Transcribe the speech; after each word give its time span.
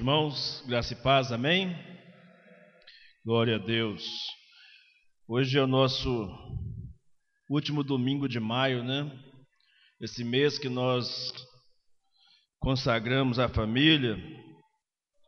irmãos. 0.00 0.64
Graça 0.66 0.94
e 0.94 0.96
paz, 0.96 1.30
amém? 1.30 1.76
Glória 3.22 3.56
a 3.56 3.58
Deus. 3.58 4.02
Hoje 5.28 5.58
é 5.58 5.62
o 5.62 5.66
nosso 5.66 6.26
último 7.50 7.84
domingo 7.84 8.26
de 8.26 8.40
maio, 8.40 8.82
né? 8.82 9.12
Esse 10.00 10.24
mês 10.24 10.58
que 10.58 10.70
nós 10.70 11.34
consagramos 12.58 13.38
a 13.38 13.46
família. 13.46 14.16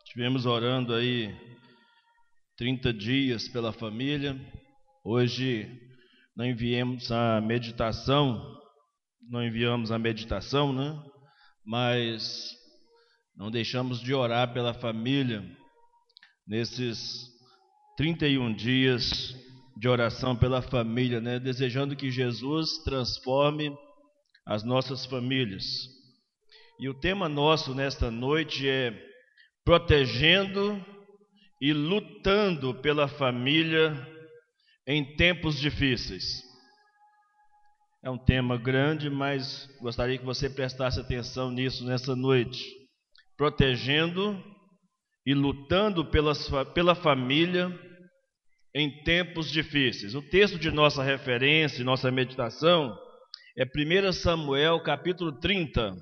Tivemos 0.06 0.46
orando 0.46 0.94
aí 0.94 1.36
30 2.56 2.94
dias 2.94 3.46
pela 3.48 3.74
família. 3.74 4.34
Hoje 5.04 5.68
não 6.34 6.46
enviamos 6.46 7.12
a 7.12 7.42
meditação, 7.42 8.58
não 9.28 9.44
enviamos 9.44 9.92
a 9.92 9.98
meditação, 9.98 10.72
né? 10.72 10.98
Mas 11.62 12.61
não 13.36 13.50
deixamos 13.50 14.00
de 14.00 14.14
orar 14.14 14.52
pela 14.52 14.74
família 14.74 15.44
nesses 16.46 17.30
31 17.96 18.54
dias 18.54 19.34
de 19.76 19.88
oração 19.88 20.36
pela 20.36 20.60
família, 20.60 21.20
né? 21.20 21.38
desejando 21.38 21.96
que 21.96 22.10
Jesus 22.10 22.78
transforme 22.84 23.74
as 24.46 24.62
nossas 24.62 25.06
famílias. 25.06 25.64
E 26.78 26.88
o 26.88 26.94
tema 26.94 27.28
nosso 27.28 27.74
nesta 27.74 28.10
noite 28.10 28.68
é 28.68 28.92
protegendo 29.64 30.84
e 31.60 31.72
lutando 31.72 32.74
pela 32.74 33.08
família 33.08 33.94
em 34.86 35.16
tempos 35.16 35.58
difíceis. 35.58 36.42
É 38.04 38.10
um 38.10 38.18
tema 38.18 38.58
grande, 38.58 39.08
mas 39.08 39.68
gostaria 39.80 40.18
que 40.18 40.24
você 40.24 40.50
prestasse 40.50 40.98
atenção 40.98 41.50
nisso 41.50 41.84
nessa 41.84 42.16
noite 42.16 42.81
protegendo 43.42 44.40
e 45.26 45.34
lutando 45.34 46.08
pelas, 46.08 46.48
pela 46.72 46.94
família 46.94 47.76
em 48.72 49.02
tempos 49.02 49.50
difíceis. 49.50 50.14
O 50.14 50.22
texto 50.22 50.60
de 50.60 50.70
nossa 50.70 51.02
referência, 51.02 51.82
nossa 51.82 52.08
meditação, 52.08 52.96
é 53.58 53.64
1 53.64 54.12
Samuel 54.12 54.80
capítulo 54.84 55.32
30. 55.40 55.92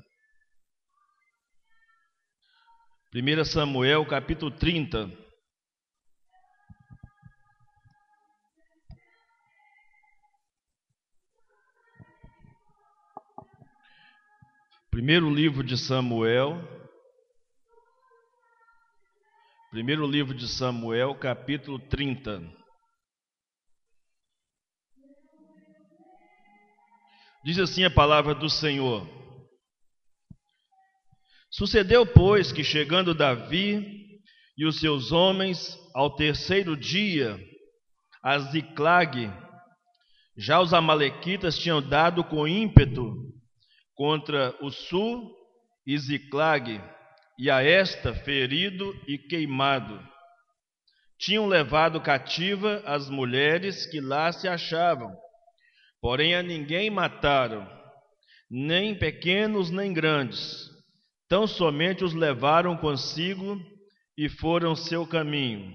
1 3.15 3.45
Samuel 3.47 4.05
capítulo 4.05 4.51
30. 4.51 5.11
Primeiro 14.91 15.33
livro 15.33 15.65
de 15.65 15.79
Samuel, 15.79 16.80
Primeiro 19.71 20.05
livro 20.05 20.35
de 20.35 20.49
Samuel, 20.49 21.15
capítulo 21.15 21.79
30. 21.79 22.43
Diz 27.45 27.57
assim 27.57 27.85
a 27.85 27.91
palavra 27.91 28.35
do 28.35 28.51
Senhor: 28.51 29.09
Sucedeu, 31.53 32.05
pois, 32.05 32.51
que 32.51 32.65
chegando 32.65 33.15
Davi 33.15 34.21
e 34.59 34.67
os 34.67 34.81
seus 34.81 35.13
homens 35.13 35.79
ao 35.95 36.17
terceiro 36.17 36.77
dia 36.77 37.39
a 38.25 38.41
Ziclag, 38.41 39.33
já 40.37 40.61
os 40.61 40.75
amalequitas 40.75 41.57
tinham 41.57 41.81
dado 41.81 42.25
com 42.25 42.49
ímpeto 42.49 43.15
contra 43.95 44.53
o 44.61 44.69
sul 44.69 45.33
e 45.87 45.97
Ziclag, 45.97 46.83
e 47.41 47.51
a 47.51 47.63
esta 47.63 48.13
ferido 48.13 48.95
e 49.09 49.17
queimado. 49.17 49.99
Tinham 51.19 51.47
levado 51.47 51.99
cativa 51.99 52.83
as 52.85 53.09
mulheres 53.09 53.87
que 53.87 53.99
lá 53.99 54.31
se 54.31 54.47
achavam, 54.47 55.11
porém 56.03 56.35
a 56.35 56.43
ninguém 56.43 56.91
mataram, 56.91 57.67
nem 58.51 58.95
pequenos 58.95 59.71
nem 59.71 59.91
grandes, 59.91 60.69
tão 61.31 61.47
somente 61.47 62.05
os 62.05 62.13
levaram 62.13 62.77
consigo 62.77 63.59
e 64.19 64.29
foram 64.29 64.77
seu 64.77 65.07
caminho. 65.07 65.75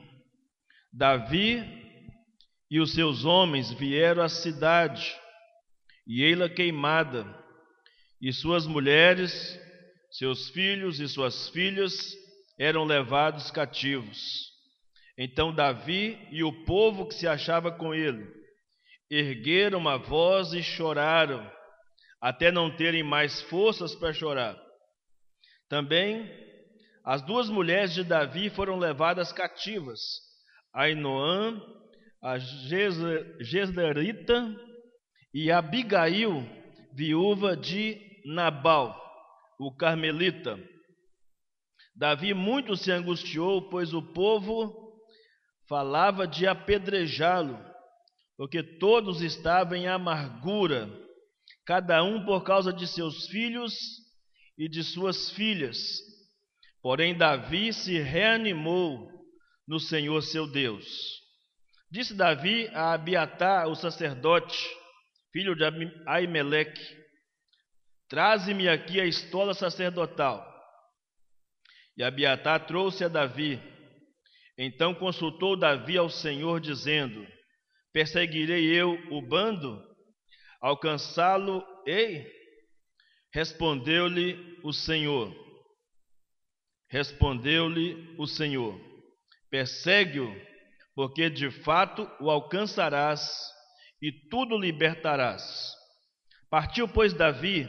Davi 0.93 1.63
e 2.69 2.79
os 2.79 2.93
seus 2.93 3.25
homens 3.25 3.71
vieram 3.71 4.21
à 4.21 4.29
cidade, 4.29 5.15
e 6.05 6.21
ei-la 6.21 6.47
queimada, 6.47 7.25
e 8.21 8.31
suas 8.31 8.67
mulheres 8.67 9.64
seus 10.17 10.49
filhos 10.49 11.01
e 11.01 11.09
suas 11.09 11.49
filhas 11.49 12.15
eram 12.57 12.85
levados 12.85 13.51
cativos. 13.51 14.49
Então 15.17 15.53
Davi 15.53 16.17
e 16.31 16.41
o 16.41 16.63
povo 16.63 17.05
que 17.05 17.15
se 17.15 17.27
achava 17.27 17.69
com 17.71 17.93
ele 17.93 18.25
ergueram 19.11 19.77
uma 19.77 19.97
voz 19.97 20.53
e 20.53 20.63
choraram, 20.63 21.45
até 22.19 22.51
não 22.51 22.75
terem 22.75 23.03
mais 23.03 23.41
forças 23.43 23.93
para 23.93 24.13
chorar. 24.13 24.57
Também 25.69 26.27
as 27.03 27.21
duas 27.21 27.49
mulheres 27.49 27.93
de 27.93 28.03
Davi 28.03 28.49
foram 28.49 28.77
levadas 28.77 29.33
cativas, 29.33 29.99
Ainoã, 30.73 31.61
a 32.23 32.39
Jezderita 32.39 34.55
e 35.33 35.51
Abigail, 35.51 36.43
viúva 36.93 37.55
de 37.55 38.01
Nabal 38.25 39.04
o 39.59 39.75
carmelita. 39.75 40.59
Davi 41.95 42.33
muito 42.33 42.75
se 42.75 42.91
angustiou, 42.91 43.69
pois 43.69 43.93
o 43.93 44.01
povo 44.01 44.85
falava 45.67 46.27
de 46.27 46.45
apedrejá-lo, 46.45 47.57
porque 48.37 48.61
todos 48.61 49.21
estavam 49.21 49.77
em 49.77 49.87
amargura, 49.87 50.89
cada 51.65 52.03
um 52.03 52.25
por 52.25 52.43
causa 52.43 52.71
de 52.73 52.87
seus 52.87 53.27
filhos 53.27 53.73
e 54.57 54.67
de 54.67 54.83
suas 54.83 55.31
filhas. 55.31 55.77
Porém, 56.81 57.17
Davi 57.17 57.73
se 57.73 57.97
reanimou 57.97 59.09
no 59.67 59.79
Senhor 59.79 60.21
seu 60.21 60.45
Deus. 60.45 60.85
Disse 61.89 62.13
Davi 62.13 62.67
a 62.73 62.93
Abiatar, 62.93 63.67
o 63.67 63.75
sacerdote, 63.75 64.57
filho 65.31 65.55
de 65.55 65.63
Aimeleque: 66.05 67.04
Traze-me 68.07 68.69
aqui 68.69 69.01
a 69.01 69.05
estola 69.05 69.53
sacerdotal. 69.53 70.53
E 71.97 72.03
Abiatar 72.03 72.65
trouxe 72.67 73.03
a 73.03 73.07
Davi. 73.07 73.59
Então 74.57 74.93
consultou 74.93 75.57
Davi 75.57 75.97
ao 75.97 76.09
Senhor, 76.09 76.59
dizendo: 76.59 77.25
Perseguirei 77.91 78.65
eu 78.67 78.93
o 79.11 79.21
bando? 79.21 79.81
Alcançá-lo-ei? 80.61 82.31
Respondeu-lhe 83.33 84.59
o 84.63 84.71
Senhor. 84.71 85.33
Respondeu-lhe 86.89 88.15
o 88.17 88.27
Senhor: 88.27 88.79
Persegue-o, 89.49 90.33
porque 90.93 91.29
de 91.29 91.49
fato 91.49 92.09
o 92.19 92.29
alcançarás 92.29 93.51
e 94.01 94.11
tudo 94.29 94.57
libertarás. 94.57 95.73
Partiu, 96.49 96.87
pois, 96.87 97.13
Davi 97.13 97.67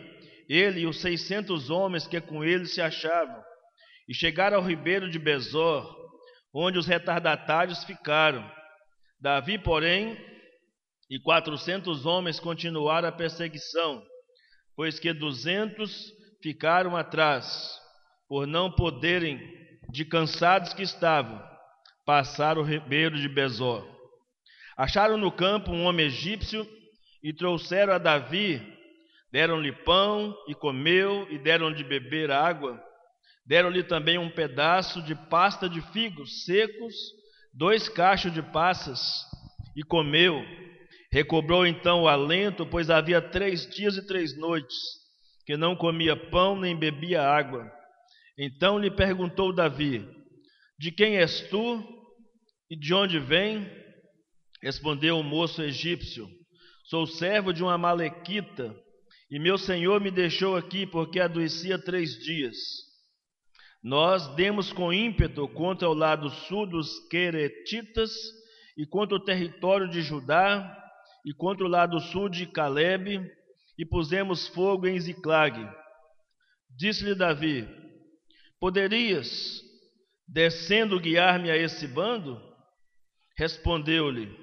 ele 0.48 0.80
e 0.80 0.86
os 0.86 1.00
seiscentos 1.00 1.70
homens 1.70 2.06
que 2.06 2.20
com 2.20 2.44
ele 2.44 2.66
se 2.66 2.80
achavam, 2.80 3.42
e 4.08 4.14
chegaram 4.14 4.58
ao 4.58 4.62
ribeiro 4.62 5.10
de 5.10 5.18
Bezor, 5.18 5.94
onde 6.54 6.78
os 6.78 6.86
retardatários 6.86 7.84
ficaram. 7.84 8.48
Davi, 9.20 9.58
porém, 9.58 10.16
e 11.10 11.20
quatrocentos 11.20 12.06
homens 12.06 12.38
continuaram 12.38 13.08
a 13.08 13.12
perseguição, 13.12 14.02
pois 14.74 14.98
que 14.98 15.12
duzentos 15.12 16.12
ficaram 16.42 16.96
atrás, 16.96 17.78
por 18.28 18.46
não 18.46 18.70
poderem, 18.70 19.40
de 19.90 20.04
cansados 20.04 20.74
que 20.74 20.82
estavam, 20.82 21.42
passar 22.04 22.58
o 22.58 22.62
ribeiro 22.62 23.16
de 23.16 23.28
Bezor. 23.28 23.86
Acharam 24.76 25.16
no 25.16 25.32
campo 25.32 25.70
um 25.70 25.84
homem 25.84 26.06
egípcio 26.06 26.68
e 27.22 27.32
trouxeram 27.32 27.94
a 27.94 27.98
Davi 27.98 28.75
Deram-lhe 29.36 29.70
pão 29.70 30.34
e 30.48 30.54
comeu, 30.54 31.28
e 31.30 31.38
deram 31.38 31.70
de 31.70 31.84
beber 31.84 32.30
água. 32.30 32.82
Deram-lhe 33.44 33.82
também 33.82 34.16
um 34.16 34.30
pedaço 34.30 35.02
de 35.02 35.14
pasta 35.14 35.68
de 35.68 35.82
figos 35.92 36.44
secos, 36.46 36.94
dois 37.52 37.86
cachos 37.86 38.32
de 38.32 38.40
passas, 38.40 38.98
e 39.76 39.82
comeu. 39.82 40.42
Recobrou 41.12 41.66
então 41.66 42.04
o 42.04 42.08
alento, 42.08 42.64
pois 42.64 42.88
havia 42.88 43.20
três 43.20 43.68
dias 43.68 43.98
e 43.98 44.06
três 44.06 44.34
noites 44.38 44.74
que 45.44 45.54
não 45.54 45.76
comia 45.76 46.16
pão 46.16 46.58
nem 46.58 46.74
bebia 46.74 47.20
água. 47.20 47.70
Então 48.38 48.78
lhe 48.78 48.90
perguntou 48.90 49.54
Davi: 49.54 50.02
De 50.78 50.90
quem 50.90 51.18
és 51.18 51.42
tu 51.50 51.86
e 52.70 52.74
de 52.74 52.94
onde 52.94 53.18
vem? 53.18 53.70
Respondeu 54.62 55.18
o 55.18 55.22
moço 55.22 55.60
egípcio: 55.60 56.26
Sou 56.84 57.06
servo 57.06 57.52
de 57.52 57.62
uma 57.62 57.76
malequita 57.76 58.74
e 59.30 59.38
meu 59.38 59.58
senhor 59.58 60.00
me 60.00 60.10
deixou 60.10 60.56
aqui 60.56 60.86
porque 60.86 61.18
adoecia 61.20 61.78
três 61.78 62.18
dias. 62.18 62.56
nós 63.82 64.34
demos 64.34 64.72
com 64.72 64.92
ímpeto 64.92 65.46
contra 65.48 65.88
o 65.88 65.94
lado 65.94 66.28
sul 66.30 66.66
dos 66.66 67.08
Queretitas 67.08 68.10
e 68.76 68.84
contra 68.84 69.16
o 69.16 69.24
território 69.24 69.88
de 69.88 70.02
Judá 70.02 70.76
e 71.24 71.32
contra 71.32 71.64
o 71.64 71.68
lado 71.68 72.00
sul 72.00 72.28
de 72.28 72.46
Caleb 72.46 73.30
e 73.78 73.84
pusemos 73.84 74.48
fogo 74.48 74.86
em 74.86 74.98
Ziclag. 74.98 75.68
Disse-lhe 76.76 77.14
Davi: 77.14 77.68
Poderias, 78.60 79.62
descendo, 80.26 81.00
guiar-me 81.00 81.50
a 81.50 81.56
esse 81.56 81.86
bando? 81.86 82.40
Respondeu-lhe: 83.38 84.34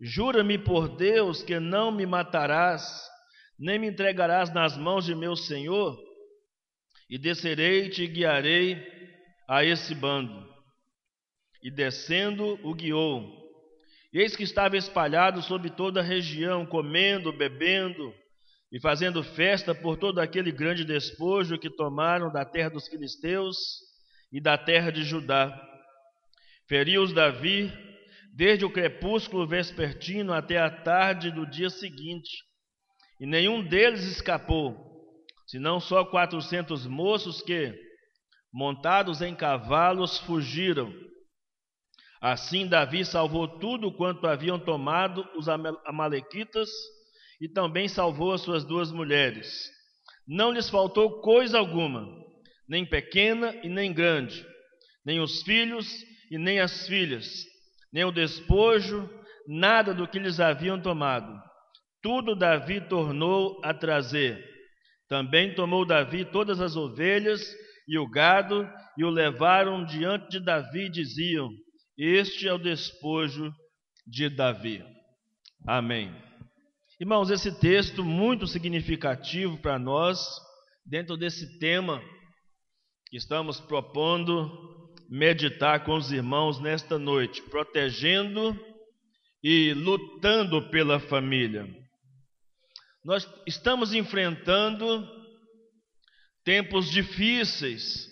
Jura-me 0.00 0.58
por 0.58 0.88
Deus 0.88 1.42
que 1.42 1.58
não 1.58 1.90
me 1.90 2.06
matarás, 2.06 2.82
nem 3.58 3.78
me 3.78 3.88
entregarás 3.88 4.52
nas 4.52 4.76
mãos 4.76 5.04
de 5.04 5.14
meu 5.14 5.36
senhor, 5.36 5.98
e 7.08 7.16
descerei 7.18 7.86
e 7.86 7.90
te 7.90 8.06
guiarei 8.06 8.82
a 9.48 9.64
esse 9.64 9.94
bando. 9.94 10.46
E 11.62 11.70
descendo, 11.70 12.58
o 12.62 12.74
guiou. 12.74 13.46
Eis 14.12 14.34
que 14.34 14.44
estava 14.44 14.76
espalhado 14.76 15.42
sobre 15.42 15.70
toda 15.70 16.00
a 16.00 16.02
região, 16.02 16.64
comendo, 16.64 17.32
bebendo 17.32 18.14
e 18.72 18.80
fazendo 18.80 19.22
festa 19.22 19.74
por 19.74 19.96
todo 19.96 20.20
aquele 20.20 20.50
grande 20.50 20.84
despojo 20.84 21.58
que 21.58 21.70
tomaram 21.70 22.32
da 22.32 22.44
terra 22.44 22.70
dos 22.70 22.88
filisteus 22.88 23.56
e 24.32 24.40
da 24.40 24.56
terra 24.56 24.90
de 24.90 25.02
Judá. 25.02 25.54
Feriu-os 26.68 27.12
Davi 27.12 27.72
desde 28.34 28.64
o 28.64 28.70
crepúsculo 28.70 29.46
vespertino 29.46 30.32
até 30.32 30.58
a 30.58 30.70
tarde 30.70 31.30
do 31.30 31.46
dia 31.46 31.70
seguinte, 31.70 32.44
e 33.18 33.26
nenhum 33.26 33.62
deles 33.62 34.04
escapou, 34.04 34.76
senão 35.46 35.80
só 35.80 36.04
quatrocentos 36.04 36.86
moços 36.86 37.40
que, 37.40 37.74
montados 38.52 39.22
em 39.22 39.34
cavalos, 39.34 40.18
fugiram. 40.18 40.92
Assim 42.20 42.66
Davi 42.66 43.04
salvou 43.04 43.58
tudo 43.58 43.92
quanto 43.92 44.26
haviam 44.26 44.58
tomado 44.58 45.26
os 45.36 45.48
amalequitas 45.48 46.68
e 47.40 47.48
também 47.48 47.88
salvou 47.88 48.32
as 48.32 48.40
suas 48.40 48.64
duas 48.64 48.90
mulheres. 48.90 49.70
Não 50.26 50.50
lhes 50.50 50.68
faltou 50.68 51.20
coisa 51.20 51.58
alguma, 51.58 52.06
nem 52.68 52.84
pequena 52.84 53.54
e 53.62 53.68
nem 53.68 53.92
grande, 53.92 54.44
nem 55.04 55.20
os 55.20 55.42
filhos 55.42 55.88
e 56.30 56.36
nem 56.36 56.58
as 56.58 56.86
filhas, 56.86 57.44
nem 57.92 58.04
o 58.04 58.10
despojo, 58.10 59.08
nada 59.46 59.94
do 59.94 60.08
que 60.08 60.18
lhes 60.18 60.40
haviam 60.40 60.80
tomado. 60.80 61.45
Tudo 62.06 62.36
Davi 62.36 62.80
tornou 62.80 63.60
a 63.64 63.74
trazer. 63.74 64.40
Também 65.08 65.56
tomou 65.56 65.84
Davi 65.84 66.24
todas 66.24 66.60
as 66.60 66.76
ovelhas 66.76 67.52
e 67.88 67.98
o 67.98 68.08
gado 68.08 68.64
e 68.96 69.02
o 69.02 69.10
levaram 69.10 69.84
diante 69.84 70.28
de 70.28 70.38
Davi 70.38 70.84
e 70.84 70.88
diziam: 70.88 71.50
Este 71.98 72.46
é 72.46 72.52
o 72.52 72.58
despojo 72.58 73.52
de 74.06 74.28
Davi. 74.28 74.84
Amém. 75.66 76.14
Irmãos, 77.00 77.28
esse 77.28 77.58
texto 77.58 78.04
muito 78.04 78.46
significativo 78.46 79.58
para 79.58 79.76
nós, 79.76 80.24
dentro 80.86 81.16
desse 81.16 81.58
tema 81.58 82.00
que 83.08 83.16
estamos 83.16 83.58
propondo 83.58 84.48
meditar 85.10 85.84
com 85.84 85.96
os 85.96 86.12
irmãos 86.12 86.60
nesta 86.60 87.00
noite, 87.00 87.42
protegendo 87.42 88.56
e 89.42 89.74
lutando 89.74 90.70
pela 90.70 91.00
família. 91.00 91.84
Nós 93.06 93.24
estamos 93.46 93.94
enfrentando 93.94 95.08
tempos 96.42 96.90
difíceis, 96.90 98.10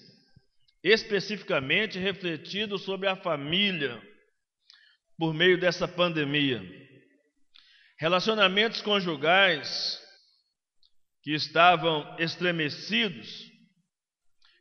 especificamente 0.84 1.98
refletido 1.98 2.78
sobre 2.78 3.08
a 3.08 3.16
família 3.16 4.00
por 5.18 5.34
meio 5.34 5.58
dessa 5.58 5.88
pandemia. 5.88 6.62
Relacionamentos 7.98 8.82
conjugais 8.82 10.00
que 11.24 11.34
estavam 11.34 12.16
estremecidos, 12.20 13.50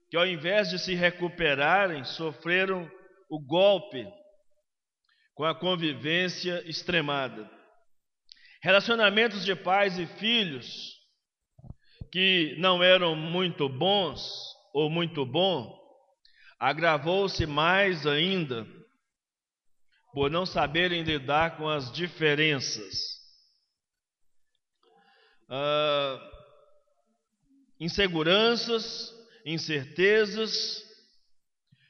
que 0.09 0.17
ao 0.17 0.25
invés 0.25 0.71
de 0.71 0.79
se 0.79 0.95
recuperarem, 0.95 2.03
sofreram 2.05 2.89
o 3.29 3.39
golpe 3.39 4.03
com 5.35 5.45
a 5.45 5.53
convivência 5.53 6.67
extremada. 6.67 7.62
Relacionamentos 8.63 9.43
de 9.43 9.57
pais 9.57 9.99
e 9.99 10.07
filhos 10.07 10.97
que 12.09 12.55
não 12.59 12.81
eram 12.81 13.13
muito 13.13 13.67
bons 13.67 14.25
ou 14.73 14.89
muito 14.89 15.25
bom, 15.25 15.77
agravou-se 16.57 17.45
mais 17.45 18.07
ainda 18.07 18.65
por 20.13 20.31
não 20.31 20.45
saberem 20.45 21.03
lidar 21.03 21.57
com 21.57 21.67
as 21.67 21.91
diferenças. 21.91 23.19
Uh, 25.49 26.21
inseguranças, 27.81 29.13
incertezas 29.45 30.81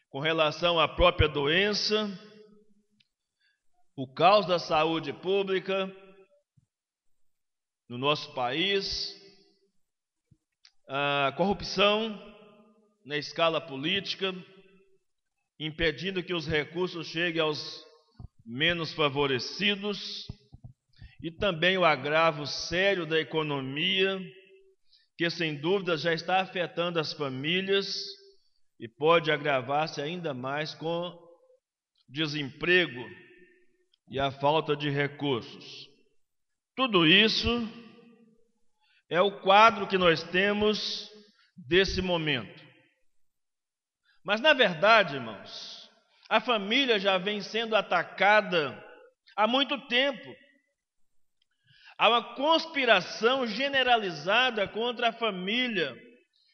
com 0.10 0.19
relação 0.19 0.80
à 0.80 0.88
própria 0.88 1.30
doença, 1.30 2.10
o 3.96 4.12
caos 4.12 4.48
da 4.48 4.58
saúde 4.58 5.14
pública 5.14 5.96
no 7.89 7.97
nosso 7.97 8.33
país, 8.33 9.15
a 10.88 11.33
corrupção 11.35 12.19
na 13.06 13.18
escala 13.18 13.59
política, 13.59 14.33
impedindo 15.59 16.24
que 16.24 16.33
os 16.33 16.47
recursos 16.47 17.07
cheguem 17.07 17.41
aos 17.41 17.85
menos 18.45 18.94
favorecidos, 18.94 20.27
e 21.21 21.31
também 21.31 21.77
o 21.77 21.85
agravo 21.85 22.45
sério 22.45 23.06
da 23.06 23.18
economia, 23.19 24.19
que 25.18 25.30
sem 25.30 25.56
dúvida 25.56 25.95
já 25.95 26.13
está 26.13 26.41
afetando 26.41 27.00
as 27.00 27.13
famílias 27.13 27.95
e 28.77 28.89
pode 28.89 29.31
agravar-se 29.31 30.01
ainda 30.01 30.33
mais 30.33 30.74
com 30.74 31.18
desemprego 32.09 33.06
e 34.09 34.19
a 34.19 34.31
falta 34.31 34.75
de 34.75 34.89
recursos. 34.89 35.93
Tudo 36.75 37.06
isso 37.06 37.48
é 39.10 39.22
o 39.22 39.40
quadro 39.42 39.88
que 39.88 39.98
nós 39.98 40.24
temos 40.24 41.08
desse 41.68 42.02
momento. 42.02 42.64
Mas 44.25 44.42
na 44.42 44.54
verdade, 44.54 45.16
irmãos, 45.16 45.90
a 46.28 46.42
família 46.42 46.98
já 46.98 47.18
vem 47.20 47.42
sendo 47.42 47.76
atacada 47.76 48.83
há 49.36 49.45
muito 49.45 49.78
tempo. 49.88 50.36
Há 51.95 52.09
uma 52.09 52.36
conspiração 52.36 53.45
generalizada 53.45 54.68
contra 54.68 55.09
a 55.09 55.14
família, 55.14 55.95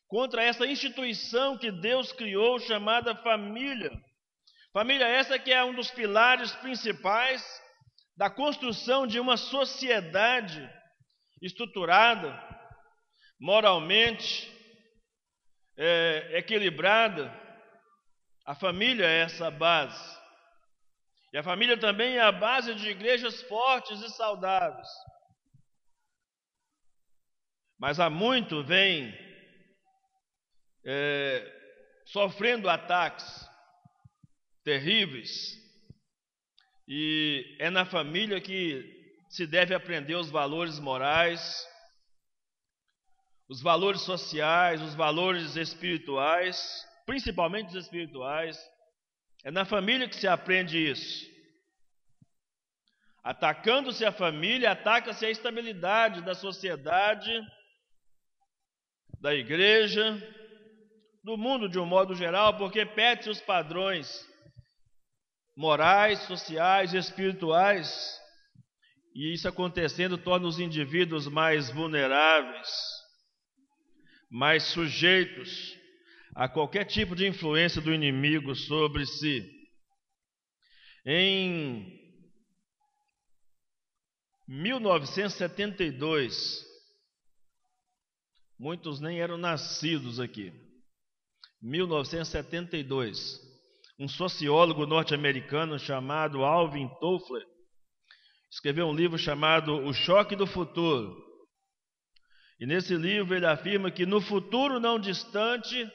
contra 0.10 0.44
essa 0.44 0.66
instituição 0.66 1.58
que 1.58 1.72
Deus 1.72 2.12
criou 2.12 2.60
chamada 2.60 3.16
família. 3.16 3.90
Família 4.74 5.08
essa 5.08 5.40
que 5.40 5.54
é 5.54 5.64
um 5.64 5.74
dos 5.74 5.90
pilares 5.92 6.52
principais 6.58 7.42
da 8.20 8.30
construção 8.30 9.08
de 9.08 9.18
uma 9.18 9.38
sociedade 9.38 10.70
estruturada, 11.42 12.38
moralmente 13.40 14.54
é, 15.78 16.38
equilibrada. 16.38 17.34
A 18.46 18.54
família 18.54 19.06
é 19.06 19.22
essa 19.22 19.50
base. 19.50 20.20
E 21.32 21.38
a 21.38 21.44
família 21.44 21.80
também 21.80 22.18
é 22.18 22.22
a 22.22 22.30
base 22.30 22.76
de 22.76 22.90
igrejas 22.90 23.42
fortes 23.44 24.02
e 24.02 24.10
saudáveis. 24.10 24.90
Mas 27.80 28.02
há 28.02 28.10
muito 28.10 28.66
vem 28.66 29.18
é, 30.86 32.04
sofrendo 32.08 32.70
ataques 32.70 33.50
terríveis, 34.66 35.59
e 36.92 37.56
é 37.60 37.70
na 37.70 37.86
família 37.86 38.42
que 38.42 39.14
se 39.30 39.46
deve 39.46 39.76
aprender 39.76 40.16
os 40.16 40.32
valores 40.32 40.80
morais, 40.80 41.64
os 43.48 43.62
valores 43.62 44.02
sociais, 44.02 44.82
os 44.82 44.96
valores 44.96 45.56
espirituais, 45.56 46.84
principalmente 47.06 47.68
os 47.68 47.76
espirituais. 47.76 48.60
É 49.44 49.52
na 49.52 49.66
família 49.66 50.10
que 50.10 50.16
se 50.16 50.28
aprende 50.28 50.80
isso. 50.80 51.30
Atacando-se 53.24 54.04
a 54.04 54.12
família, 54.12 54.72
ataca-se 54.72 55.28
a 55.28 55.30
estabilidade 55.30 56.24
da 56.24 56.34
sociedade 56.34 57.40
da 59.22 59.36
igreja, 59.36 60.18
do 61.24 61.38
mundo 61.38 61.70
de 61.70 61.78
um 61.78 61.86
modo 61.86 62.16
geral, 62.16 62.58
porque 62.58 62.84
perde 62.84 63.30
os 63.30 63.40
padrões 63.42 64.29
morais, 65.60 66.20
sociais, 66.20 66.94
espirituais. 66.94 68.18
E 69.14 69.34
isso 69.34 69.46
acontecendo 69.46 70.18
torna 70.18 70.48
os 70.48 70.58
indivíduos 70.58 71.28
mais 71.28 71.70
vulneráveis, 71.70 72.70
mais 74.32 74.64
sujeitos 74.64 75.78
a 76.34 76.48
qualquer 76.48 76.86
tipo 76.86 77.14
de 77.14 77.28
influência 77.28 77.82
do 77.82 77.94
inimigo 77.94 78.56
sobre 78.56 79.06
si. 79.06 79.46
Em 81.06 82.00
1972, 84.48 86.66
muitos 88.58 89.02
nem 89.02 89.20
eram 89.20 89.38
nascidos 89.38 90.22
aqui. 90.22 90.54
1972, 91.62 93.49
um 94.00 94.08
sociólogo 94.08 94.86
norte-americano 94.86 95.78
chamado 95.78 96.46
Alvin 96.46 96.88
Toffler 97.02 97.46
escreveu 98.50 98.88
um 98.88 98.96
livro 98.96 99.18
chamado 99.18 99.76
O 99.76 99.94
Choque 99.94 100.38
do 100.38 100.48
Futuro. 100.48 101.22
E 102.60 102.66
nesse 102.66 102.96
livro 102.96 103.36
ele 103.36 103.46
afirma 103.46 103.92
que 103.92 104.06
no 104.06 104.22
futuro 104.22 104.80
não 104.80 104.98
distante, 104.98 105.88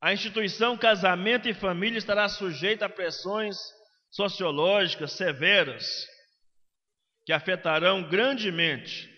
a 0.00 0.12
instituição 0.12 0.76
casamento 0.76 1.48
e 1.48 1.54
família 1.54 1.98
estará 1.98 2.28
sujeita 2.28 2.86
a 2.86 2.88
pressões 2.88 3.56
sociológicas 4.10 5.12
severas 5.12 5.86
que 7.24 7.32
afetarão 7.32 8.02
grandemente 8.08 9.08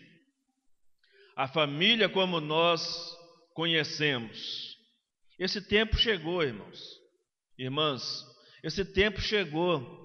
a 1.34 1.48
família 1.48 2.08
como 2.08 2.40
nós 2.40 3.16
conhecemos. 3.54 4.76
Esse 5.38 5.60
tempo 5.66 5.96
chegou, 5.96 6.42
irmãos, 6.42 7.03
irmãs, 7.58 8.24
esse 8.62 8.84
tempo 8.84 9.20
chegou. 9.20 10.02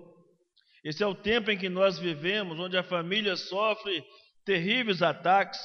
Esse 0.83 1.03
é 1.03 1.07
o 1.07 1.15
tempo 1.15 1.51
em 1.51 1.57
que 1.57 1.69
nós 1.69 1.97
vivemos, 1.99 2.59
onde 2.59 2.77
a 2.77 2.83
família 2.83 3.35
sofre 3.35 4.03
terríveis 4.45 5.01
ataques. 5.01 5.59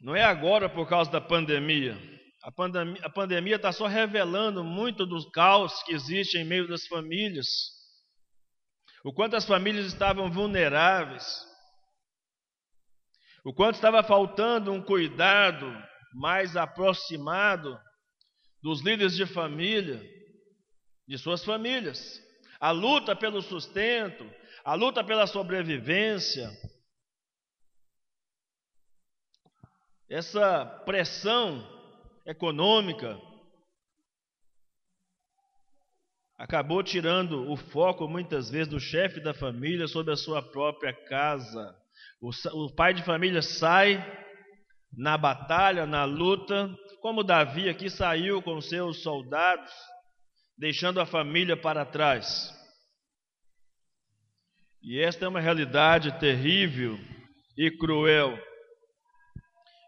Não 0.00 0.14
é 0.14 0.22
agora 0.22 0.68
por 0.68 0.88
causa 0.88 1.10
da 1.10 1.20
pandemia. 1.20 1.96
A 2.42 2.52
pandemia, 2.52 3.00
a 3.04 3.10
pandemia 3.10 3.56
está 3.56 3.72
só 3.72 3.86
revelando 3.86 4.62
muito 4.62 5.04
do 5.04 5.30
caos 5.30 5.82
que 5.82 5.92
existe 5.92 6.38
em 6.38 6.44
meio 6.44 6.68
das 6.68 6.86
famílias. 6.86 7.46
O 9.04 9.12
quanto 9.12 9.36
as 9.36 9.46
famílias 9.46 9.86
estavam 9.86 10.30
vulneráveis. 10.30 11.24
O 13.44 13.52
quanto 13.52 13.76
estava 13.76 14.02
faltando 14.02 14.72
um 14.72 14.82
cuidado 14.82 15.66
mais 16.14 16.56
aproximado 16.56 17.78
dos 18.68 18.82
líderes 18.82 19.16
de 19.16 19.24
família 19.24 19.98
de 21.06 21.16
suas 21.16 21.42
famílias. 21.42 22.22
A 22.60 22.70
luta 22.70 23.16
pelo 23.16 23.40
sustento, 23.40 24.30
a 24.62 24.74
luta 24.74 25.02
pela 25.02 25.26
sobrevivência. 25.26 26.50
Essa 30.06 30.66
pressão 30.84 31.66
econômica 32.26 33.18
acabou 36.36 36.82
tirando 36.82 37.50
o 37.50 37.56
foco 37.56 38.06
muitas 38.06 38.50
vezes 38.50 38.68
do 38.68 38.78
chefe 38.78 39.18
da 39.18 39.32
família 39.32 39.88
sobre 39.88 40.12
a 40.12 40.16
sua 40.16 40.42
própria 40.42 40.92
casa. 40.92 41.74
O, 42.20 42.70
pai 42.74 42.92
de 42.92 43.02
família 43.02 43.40
sai 43.40 43.96
na 44.96 45.16
batalha, 45.16 45.86
na 45.86 46.04
luta, 46.04 46.74
como 47.00 47.22
Davi 47.22 47.68
aqui 47.68 47.88
saiu 47.88 48.42
com 48.42 48.60
seus 48.60 49.02
soldados 49.02 49.72
deixando 50.56 51.00
a 51.00 51.06
família 51.06 51.56
para 51.56 51.86
trás. 51.86 52.52
E 54.82 55.00
esta 55.00 55.24
é 55.24 55.28
uma 55.28 55.40
realidade 55.40 56.18
terrível 56.18 56.98
e 57.56 57.70
cruel. 57.70 58.38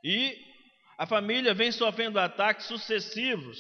E 0.05 0.37
a 0.99 1.07
família 1.07 1.55
vem 1.55 1.73
sofrendo 1.73 2.19
ataques 2.19 2.67
sucessivos 2.67 3.59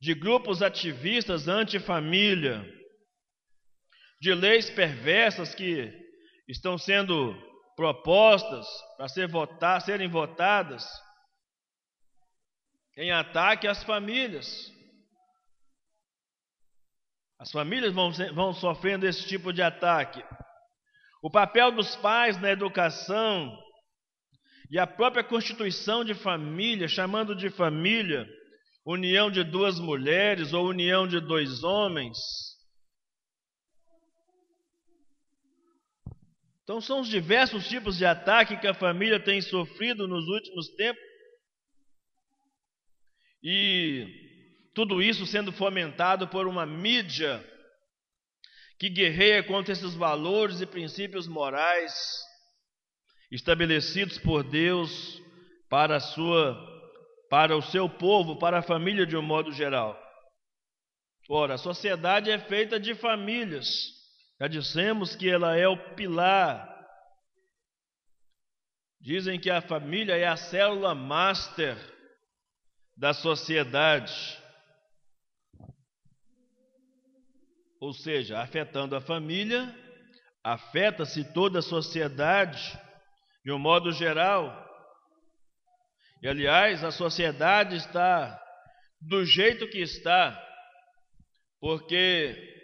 de 0.00 0.14
grupos 0.14 0.62
ativistas 0.62 1.46
anti-família, 1.46 2.64
de 4.20 4.34
leis 4.34 4.70
perversas 4.70 5.54
que 5.54 5.92
estão 6.48 6.76
sendo 6.76 7.34
propostas 7.80 8.66
para 8.98 9.08
ser 9.08 9.26
votar, 9.26 9.80
serem 9.80 10.06
votadas 10.06 10.86
em 12.94 13.10
ataque 13.10 13.66
às 13.66 13.82
famílias. 13.82 14.70
As 17.38 17.50
famílias 17.50 17.94
vão, 17.94 18.12
vão 18.34 18.52
sofrendo 18.52 19.06
esse 19.06 19.26
tipo 19.26 19.50
de 19.50 19.62
ataque. 19.62 20.22
O 21.22 21.30
papel 21.30 21.72
dos 21.72 21.96
pais 21.96 22.38
na 22.38 22.50
educação 22.50 23.58
e 24.70 24.78
a 24.78 24.86
própria 24.86 25.24
constituição 25.24 26.04
de 26.04 26.12
família, 26.12 26.86
chamando 26.86 27.34
de 27.34 27.48
família 27.48 28.28
união 28.84 29.30
de 29.30 29.42
duas 29.42 29.80
mulheres 29.80 30.52
ou 30.52 30.68
união 30.68 31.08
de 31.08 31.18
dois 31.18 31.64
homens. 31.64 32.18
Então, 36.70 36.80
são 36.80 37.00
os 37.00 37.08
diversos 37.08 37.66
tipos 37.66 37.98
de 37.98 38.06
ataque 38.06 38.56
que 38.56 38.66
a 38.68 38.72
família 38.72 39.18
tem 39.18 39.40
sofrido 39.40 40.06
nos 40.06 40.24
últimos 40.28 40.68
tempos. 40.76 41.02
E 43.42 44.06
tudo 44.72 45.02
isso 45.02 45.26
sendo 45.26 45.50
fomentado 45.50 46.28
por 46.28 46.46
uma 46.46 46.64
mídia 46.64 47.44
que 48.78 48.88
guerreia 48.88 49.42
contra 49.42 49.72
esses 49.72 49.96
valores 49.96 50.60
e 50.60 50.66
princípios 50.66 51.26
morais 51.26 51.92
estabelecidos 53.32 54.16
por 54.18 54.44
Deus 54.44 55.20
para 55.68 55.96
a 55.96 56.00
sua 56.00 56.56
para 57.28 57.56
o 57.56 57.62
seu 57.62 57.88
povo, 57.88 58.38
para 58.38 58.60
a 58.60 58.62
família 58.62 59.04
de 59.04 59.16
um 59.16 59.22
modo 59.22 59.50
geral. 59.50 60.00
Ora, 61.28 61.54
a 61.54 61.58
sociedade 61.58 62.30
é 62.30 62.38
feita 62.38 62.78
de 62.78 62.94
famílias. 62.94 63.99
Já 64.40 64.48
dissemos 64.48 65.14
que 65.14 65.28
ela 65.28 65.56
é 65.56 65.68
o 65.68 65.94
pilar. 65.94 66.68
Dizem 69.00 69.38
que 69.38 69.50
a 69.50 69.60
família 69.60 70.16
é 70.16 70.26
a 70.26 70.36
célula 70.36 70.94
master 70.94 71.76
da 72.96 73.12
sociedade. 73.12 74.40
ou 77.80 77.94
seja, 77.94 78.38
afetando 78.38 78.94
a 78.94 79.00
família, 79.00 79.74
afeta-se 80.44 81.32
toda 81.32 81.60
a 81.60 81.62
sociedade 81.62 82.78
de 83.42 83.50
um 83.50 83.58
modo 83.58 83.90
geral. 83.90 84.68
E 86.22 86.28
aliás, 86.28 86.84
a 86.84 86.90
sociedade 86.90 87.76
está 87.76 88.38
do 89.00 89.24
jeito 89.24 89.66
que 89.66 89.78
está, 89.80 90.38
porque 91.58 92.59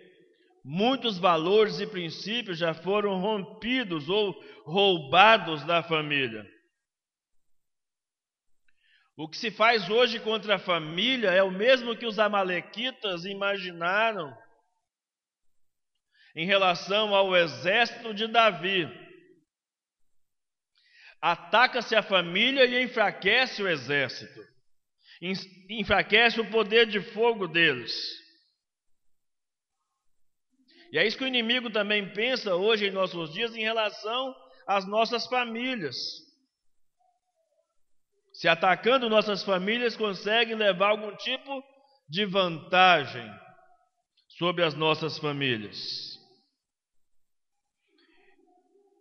muitos 0.68 1.16
valores 1.16 1.78
e 1.78 1.86
princípios 1.86 2.58
já 2.58 2.74
foram 2.74 3.20
rompidos 3.20 4.08
ou 4.08 4.34
roubados 4.64 5.64
da 5.64 5.80
família. 5.80 6.44
O 9.16 9.28
que 9.28 9.36
se 9.36 9.52
faz 9.52 9.88
hoje 9.88 10.18
contra 10.18 10.56
a 10.56 10.58
família 10.58 11.30
é 11.30 11.40
o 11.40 11.52
mesmo 11.52 11.96
que 11.96 12.04
os 12.04 12.18
amalequitas 12.18 13.24
imaginaram 13.24 14.36
em 16.34 16.44
relação 16.44 17.14
ao 17.14 17.34
exército 17.36 18.12
de 18.12 18.26
Davi. 18.26 18.86
Ataca-se 21.22 21.94
a 21.94 22.02
família 22.02 22.66
e 22.66 22.82
enfraquece 22.82 23.62
o 23.62 23.68
exército, 23.68 24.40
enfraquece 25.70 26.40
o 26.40 26.50
poder 26.50 26.86
de 26.86 27.00
fogo 27.00 27.46
deles. 27.46 28.25
E 30.92 30.98
é 30.98 31.06
isso 31.06 31.16
que 31.16 31.24
o 31.24 31.28
inimigo 31.28 31.70
também 31.70 32.12
pensa 32.12 32.54
hoje 32.54 32.86
em 32.86 32.90
nossos 32.90 33.32
dias 33.32 33.54
em 33.54 33.62
relação 33.62 34.34
às 34.66 34.86
nossas 34.86 35.26
famílias. 35.26 35.96
Se 38.32 38.48
atacando 38.48 39.08
nossas 39.08 39.42
famílias, 39.42 39.96
conseguem 39.96 40.54
levar 40.54 40.90
algum 40.90 41.14
tipo 41.16 41.62
de 42.08 42.24
vantagem 42.24 43.28
sobre 44.28 44.62
as 44.62 44.74
nossas 44.74 45.18
famílias. 45.18 46.16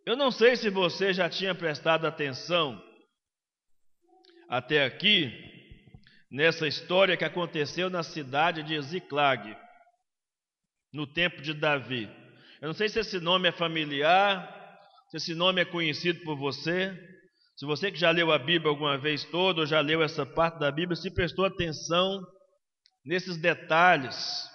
Eu 0.06 0.16
não 0.16 0.32
sei 0.32 0.56
se 0.56 0.70
você 0.70 1.14
já 1.14 1.30
tinha 1.30 1.54
prestado 1.54 2.06
atenção 2.06 2.82
até 4.48 4.86
aqui 4.86 5.32
nessa 6.30 6.68
história 6.68 7.18
que 7.18 7.26
aconteceu 7.26 7.90
na 7.90 8.04
cidade 8.04 8.64
de 8.64 8.80
Ziclag, 8.82 9.58
no 10.96 11.06
tempo 11.06 11.42
de 11.42 11.54
Davi. 11.54 12.10
Eu 12.62 12.70
não 12.70 12.74
sei 12.74 12.88
se 12.88 13.00
esse 13.00 13.20
nome 13.20 13.50
é 13.50 13.52
familiar, 13.52 14.80
se 15.10 15.18
esse 15.18 15.36
nome 15.36 15.62
é 15.62 15.66
conhecido 15.66 16.22
por 16.22 16.38
você. 16.38 16.98
Se 17.58 17.66
você 17.66 17.92
que 17.92 18.00
já 18.00 18.12
leu 18.12 18.32
a 18.32 18.40
Bíblia 18.40 18.70
alguma 18.70 18.98
vez 18.98 19.26
toda, 19.26 19.60
ou 19.60 19.66
já 19.68 19.82
leu 19.82 20.02
essa 20.02 20.26
parte 20.26 20.58
da 20.58 20.72
Bíblia, 20.72 20.96
se 20.96 21.12
prestou 21.12 21.46
atenção 21.46 22.26
nesses 23.06 23.38
detalhes 23.38 24.50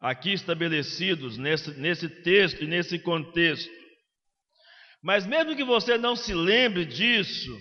aqui 0.00 0.32
estabelecidos 0.32 1.36
nesse, 1.36 1.78
nesse 1.78 2.08
texto 2.08 2.64
e 2.64 2.66
nesse 2.66 2.98
contexto. 2.98 3.70
Mas 5.02 5.26
mesmo 5.26 5.54
que 5.54 5.64
você 5.64 5.98
não 5.98 6.16
se 6.16 6.32
lembre 6.32 6.86
disso, 6.86 7.54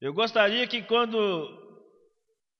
Eu 0.00 0.14
gostaria 0.14 0.64
que 0.66 0.80
quando 0.80 1.67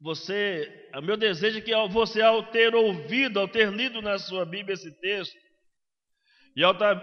você, 0.00 0.90
o 0.95 1.00
meu 1.00 1.17
desejo 1.17 1.59
é 1.59 1.61
que 1.61 1.75
você, 1.88 2.23
ao 2.23 2.45
ter 2.45 2.75
ouvido, 2.75 3.40
ao 3.40 3.49
ter 3.49 3.73
lido 3.73 4.00
na 4.00 4.19
sua 4.19 4.45
Bíblia 4.45 4.75
esse 4.75 4.90
texto, 5.00 5.37
e 6.55 6.62
ao 6.62 6.73
estar 6.73 6.97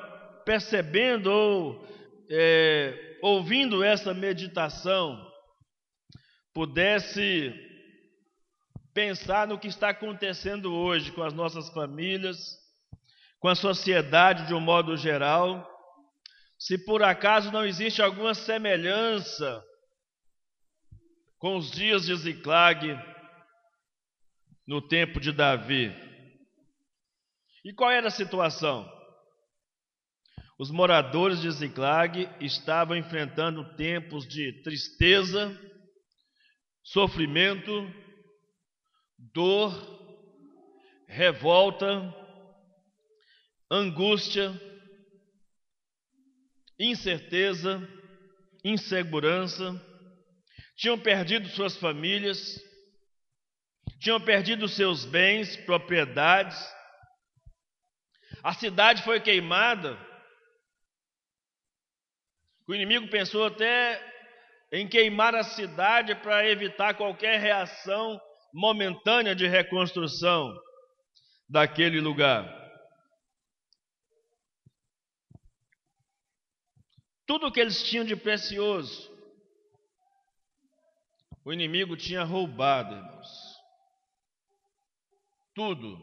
percebendo 0.45 1.31
ou 1.31 1.87
é, 2.29 3.17
ouvindo 3.21 3.83
essa 3.83 4.13
meditação, 4.13 5.19
pudesse 6.53 7.53
pensar 8.93 9.47
no 9.47 9.59
que 9.59 9.67
está 9.67 9.89
acontecendo 9.89 10.73
hoje 10.73 11.11
com 11.11 11.21
as 11.21 11.33
nossas 11.33 11.69
famílias, 11.69 12.37
com 13.39 13.49
a 13.49 13.55
sociedade 13.55 14.47
de 14.47 14.53
um 14.53 14.59
modo 14.59 14.95
geral, 14.95 15.69
se 16.57 16.77
por 16.77 17.03
acaso 17.03 17.51
não 17.51 17.65
existe 17.65 18.01
alguma 18.01 18.33
semelhança 18.33 19.63
com 21.37 21.57
os 21.57 21.71
dias 21.71 22.05
de 22.05 22.15
Ziclag 22.15 22.97
no 24.67 24.81
tempo 24.81 25.19
de 25.19 25.31
Davi. 25.31 25.93
E 27.63 27.73
qual 27.73 27.91
era 27.91 28.07
a 28.07 28.11
situação? 28.11 28.89
Os 30.57 30.71
moradores 30.71 31.41
de 31.41 31.51
Ziclag 31.51 32.29
estavam 32.39 32.95
enfrentando 32.95 33.75
tempos 33.75 34.25
de 34.27 34.61
tristeza, 34.63 35.59
sofrimento, 36.81 37.91
dor, 39.17 39.73
revolta, 41.07 42.13
angústia, 43.69 44.53
incerteza, 46.79 47.81
insegurança, 48.63 49.73
tinham 50.75 50.99
perdido 50.99 51.47
suas 51.49 51.77
famílias, 51.77 52.59
tinham 53.99 54.19
perdido 54.19 54.67
seus 54.67 55.05
bens, 55.05 55.55
propriedades, 55.57 56.57
a 58.43 58.53
cidade 58.53 59.01
foi 59.01 59.19
queimada. 59.19 59.97
O 62.67 62.75
inimigo 62.75 63.09
pensou 63.09 63.45
até 63.45 63.99
em 64.71 64.87
queimar 64.87 65.33
a 65.33 65.43
cidade 65.43 66.13
para 66.15 66.47
evitar 66.47 66.93
qualquer 66.93 67.39
reação 67.39 68.21
momentânea 68.53 69.35
de 69.35 69.47
reconstrução 69.47 70.55
daquele 71.49 71.99
lugar. 71.99 72.45
Tudo 77.25 77.47
o 77.47 77.51
que 77.51 77.59
eles 77.59 77.81
tinham 77.81 78.05
de 78.05 78.15
precioso, 78.15 79.11
o 81.45 81.53
inimigo 81.53 81.95
tinha 81.95 82.23
roubado, 82.23 82.95
irmãos. 82.95 83.55
Tudo. 85.53 85.95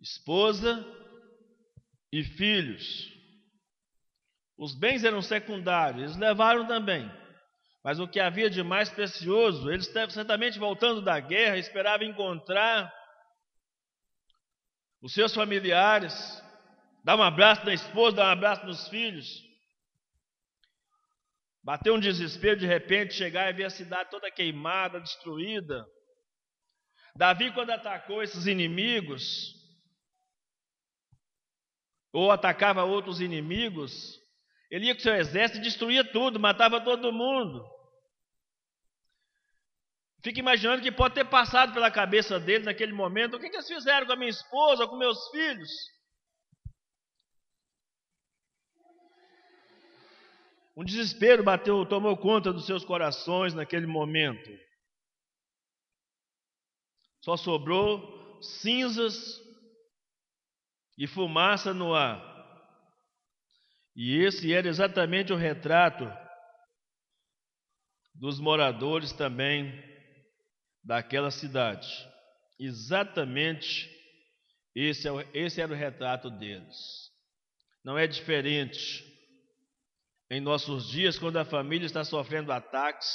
Esposa 0.00 0.86
e 2.12 2.22
filhos. 2.22 3.12
Os 4.56 4.74
bens 4.78 5.02
eram 5.02 5.20
secundários, 5.20 6.02
eles 6.02 6.16
levaram 6.16 6.66
também. 6.66 7.10
Mas 7.82 7.98
o 7.98 8.08
que 8.08 8.20
havia 8.20 8.48
de 8.48 8.62
mais 8.62 8.88
precioso, 8.88 9.70
eles 9.70 9.86
certamente 10.10 10.58
voltando 10.58 11.02
da 11.02 11.18
guerra, 11.18 11.58
esperavam 11.58 12.06
encontrar 12.06 12.92
os 15.02 15.12
seus 15.12 15.34
familiares, 15.34 16.14
dar 17.04 17.16
um 17.16 17.22
abraço 17.22 17.64
na 17.64 17.74
esposa, 17.74 18.16
dar 18.16 18.28
um 18.28 18.32
abraço 18.32 18.64
nos 18.64 18.88
filhos. 18.88 19.26
Bateu 21.66 21.96
um 21.96 21.98
desespero 21.98 22.60
de 22.60 22.64
repente, 22.64 23.12
chegar 23.12 23.50
e 23.50 23.52
ver 23.52 23.64
a 23.64 23.70
cidade 23.70 24.08
toda 24.08 24.30
queimada, 24.30 25.00
destruída. 25.00 25.84
Davi, 27.16 27.52
quando 27.52 27.70
atacou 27.70 28.22
esses 28.22 28.46
inimigos, 28.46 29.52
ou 32.12 32.30
atacava 32.30 32.84
outros 32.84 33.20
inimigos, 33.20 34.16
ele 34.70 34.86
ia 34.86 34.94
com 34.94 35.00
seu 35.00 35.16
exército 35.16 35.58
e 35.58 35.62
destruía 35.62 36.04
tudo, 36.04 36.38
matava 36.38 36.80
todo 36.80 37.12
mundo. 37.12 37.68
Fica 40.22 40.38
imaginando 40.38 40.82
que 40.82 40.92
pode 40.92 41.16
ter 41.16 41.24
passado 41.24 41.74
pela 41.74 41.90
cabeça 41.90 42.38
dele 42.38 42.64
naquele 42.64 42.92
momento: 42.92 43.36
o 43.36 43.40
que, 43.40 43.50
que 43.50 43.56
eles 43.56 43.66
fizeram 43.66 44.06
com 44.06 44.12
a 44.12 44.16
minha 44.16 44.30
esposa, 44.30 44.86
com 44.86 44.96
meus 44.96 45.18
filhos? 45.30 45.70
Um 50.76 50.84
desespero 50.84 51.42
bateu, 51.42 51.86
tomou 51.86 52.16
conta 52.16 52.52
dos 52.52 52.66
seus 52.66 52.84
corações 52.84 53.54
naquele 53.54 53.86
momento. 53.86 54.50
Só 57.22 57.36
sobrou 57.36 58.40
cinzas 58.42 59.40
e 60.98 61.06
fumaça 61.06 61.72
no 61.72 61.94
ar. 61.94 62.34
E 63.94 64.18
esse 64.18 64.52
era 64.52 64.68
exatamente 64.68 65.32
o 65.32 65.36
retrato 65.36 66.04
dos 68.14 68.38
moradores 68.38 69.12
também 69.12 69.82
daquela 70.84 71.30
cidade. 71.30 71.88
Exatamente 72.60 73.90
esse, 74.74 75.08
é, 75.08 75.12
esse 75.32 75.60
era 75.62 75.72
o 75.72 75.76
retrato 75.76 76.28
deles. 76.28 77.10
Não 77.82 77.96
é 77.96 78.06
diferente 78.06 79.15
em 80.30 80.40
nossos 80.40 80.88
dias, 80.88 81.18
quando 81.18 81.36
a 81.36 81.44
família 81.44 81.86
está 81.86 82.04
sofrendo 82.04 82.52
ataques 82.52 83.08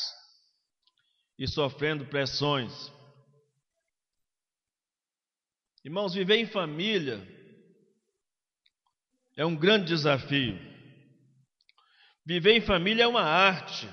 e 1.37 1.47
sofrendo 1.47 2.05
pressões. 2.05 2.71
Irmãos, 5.83 6.13
viver 6.13 6.37
em 6.37 6.45
família 6.45 7.19
é 9.35 9.45
um 9.45 9.55
grande 9.55 9.87
desafio. 9.87 10.59
Viver 12.25 12.57
em 12.57 12.61
família 12.61 13.03
é 13.03 13.07
uma 13.07 13.23
arte. 13.23 13.89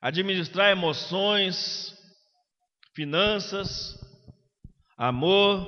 Administrar 0.00 0.70
emoções, 0.70 1.96
finanças, 2.94 3.98
amor, 4.96 5.66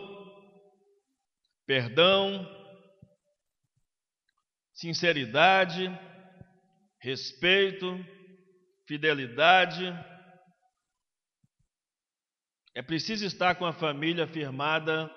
perdão, 1.66 2.46
sinceridade, 4.74 5.88
respeito, 6.98 7.86
fidelidade. 8.86 9.84
É 12.74 12.82
preciso 12.82 13.24
estar 13.24 13.54
com 13.54 13.64
a 13.64 13.72
família 13.72 14.26
firmada 14.26 15.10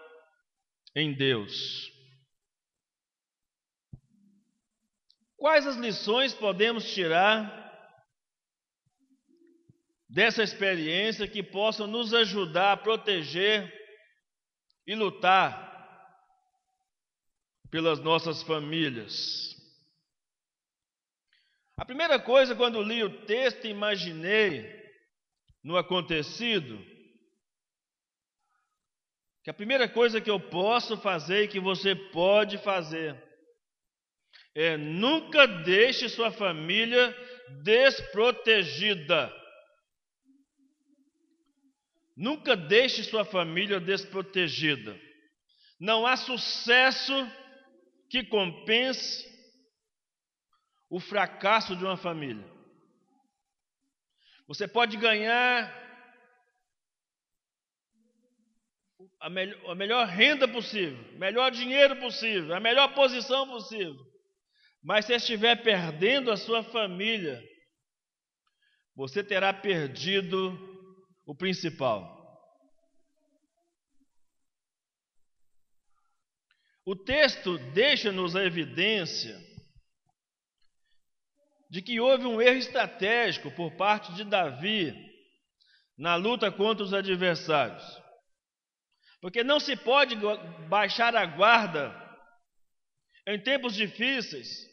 em 0.96 1.13
Deus. 1.13 1.91
Quais 5.36 5.67
as 5.67 5.76
lições 5.76 6.34
podemos 6.34 6.93
tirar 6.93 7.65
dessa 10.10 10.41
experiência 10.41 11.28
que 11.28 11.43
possam 11.43 11.86
nos 11.86 12.13
ajudar 12.13 12.74
a 12.74 12.78
proteger 12.78 13.72
e 14.86 14.96
lutar 14.96 15.66
pelas 17.69 17.99
nossas 17.99 18.41
famílias. 18.43 19.56
A 21.75 21.86
primeira 21.86 22.19
coisa, 22.19 22.56
quando 22.56 22.82
li 22.82 23.03
o 23.03 23.25
texto, 23.25 23.67
imaginei 23.67 24.75
no 25.63 25.77
acontecido, 25.77 26.84
que 29.43 29.49
a 29.49 29.53
primeira 29.53 29.88
coisa 29.88 30.19
que 30.19 30.30
eu 30.30 30.39
posso 30.39 30.97
fazer 30.97 31.43
e 31.43 31.47
que 31.47 31.60
você 31.60 31.95
pode 31.95 32.58
fazer 32.58 33.15
é 34.56 34.75
nunca 34.75 35.45
deixe 35.45 36.10
sua 36.10 36.32
família 36.32 37.15
desprotegida. 37.63 39.32
Nunca 42.15 42.56
deixe 42.56 43.03
sua 43.03 43.23
família 43.23 43.80
desprotegida. 43.80 44.99
Não 45.80 46.08
há 46.08 46.17
sucesso 46.17 47.13
que 48.10 48.24
compense 48.24 49.26
o 50.89 51.00
fracasso 51.00 51.76
de 51.76 51.84
uma 51.84 51.98
família. 51.98 52.46
Você 54.48 54.67
pode 54.67 54.96
ganhar 54.98 55.74
a, 59.20 59.30
melhor, 59.30 59.72
a 59.72 59.76
melhor 59.76 60.08
renda 60.08 60.48
possível, 60.48 60.98
melhor 61.17 61.52
dinheiro 61.52 61.98
possível, 61.98 62.56
a 62.56 62.60
melhor 62.60 62.93
posição 62.93 63.48
possível, 63.48 63.98
mas 64.82 65.06
se 65.06 65.13
estiver 65.13 65.62
perdendo 65.63 66.32
a 66.32 66.38
sua 66.38 66.63
família, 66.63 67.43
você 68.96 69.24
terá 69.24 69.54
perdido 69.54 70.58
o 71.26 71.36
principal. 71.36 72.16
O 76.88 76.95
texto 76.95 77.58
deixa-nos 77.73 78.34
a 78.34 78.45
evidência 78.45 79.38
de 81.69 81.82
que 81.82 82.00
houve 82.00 82.26
um 82.26 82.41
erro 82.41 82.60
estratégico 82.60 83.52
por 83.52 83.76
parte 83.76 84.13
de 84.13 84.23
Davi 84.23 84.95
na 85.97 86.15
luta 86.15 86.50
contra 86.50 86.86
os 86.86 86.93
adversários. 86.93 87.84
Porque 89.19 89.43
não 89.43 89.60
se 89.60 89.76
pode 89.76 90.15
baixar 90.69 91.13
a 91.13 91.26
guarda 91.26 91.93
em 93.28 93.38
tempos 93.38 93.76
difíceis, 93.76 94.65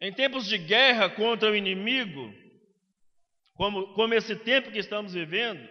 em 0.00 0.10
tempos 0.10 0.46
de 0.46 0.56
guerra 0.56 1.10
contra 1.10 1.50
o 1.50 1.54
inimigo, 1.54 2.32
como, 3.52 3.92
como 3.92 4.14
esse 4.14 4.36
tempo 4.36 4.72
que 4.72 4.78
estamos 4.78 5.12
vivendo. 5.12 5.68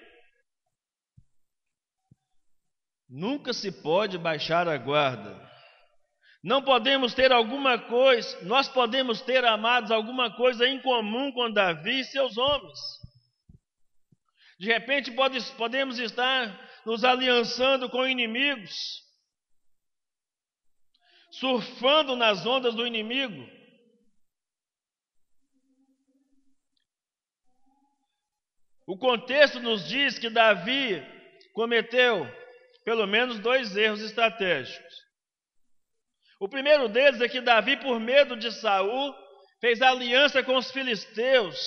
Nunca 3.11 3.51
se 3.51 3.69
pode 3.69 4.17
baixar 4.17 4.69
a 4.69 4.77
guarda. 4.77 5.51
Não 6.41 6.63
podemos 6.63 7.13
ter 7.13 7.29
alguma 7.29 7.77
coisa, 7.77 8.41
nós 8.43 8.69
podemos 8.69 9.21
ter, 9.21 9.43
amados, 9.43 9.91
alguma 9.91 10.33
coisa 10.33 10.65
em 10.65 10.81
comum 10.81 11.29
com 11.33 11.51
Davi 11.51 11.99
e 11.99 12.05
seus 12.05 12.37
homens. 12.37 12.79
De 14.57 14.67
repente 14.67 15.11
pode, 15.11 15.43
podemos 15.55 15.99
estar 15.99 16.57
nos 16.85 17.03
aliançando 17.03 17.89
com 17.89 18.07
inimigos, 18.07 18.73
surfando 21.31 22.15
nas 22.15 22.45
ondas 22.45 22.73
do 22.73 22.87
inimigo. 22.87 23.45
O 28.87 28.97
contexto 28.97 29.59
nos 29.59 29.87
diz 29.87 30.17
que 30.17 30.29
Davi 30.29 31.03
cometeu 31.53 32.40
pelo 32.83 33.05
menos 33.07 33.39
dois 33.39 33.75
erros 33.75 34.01
estratégicos. 34.01 34.93
O 36.39 36.49
primeiro 36.49 36.89
deles 36.89 37.21
é 37.21 37.29
que 37.29 37.39
Davi, 37.39 37.77
por 37.77 37.99
medo 37.99 38.35
de 38.35 38.51
Saul, 38.51 39.13
fez 39.59 39.81
aliança 39.81 40.41
com 40.43 40.55
os 40.55 40.71
filisteus 40.71 41.59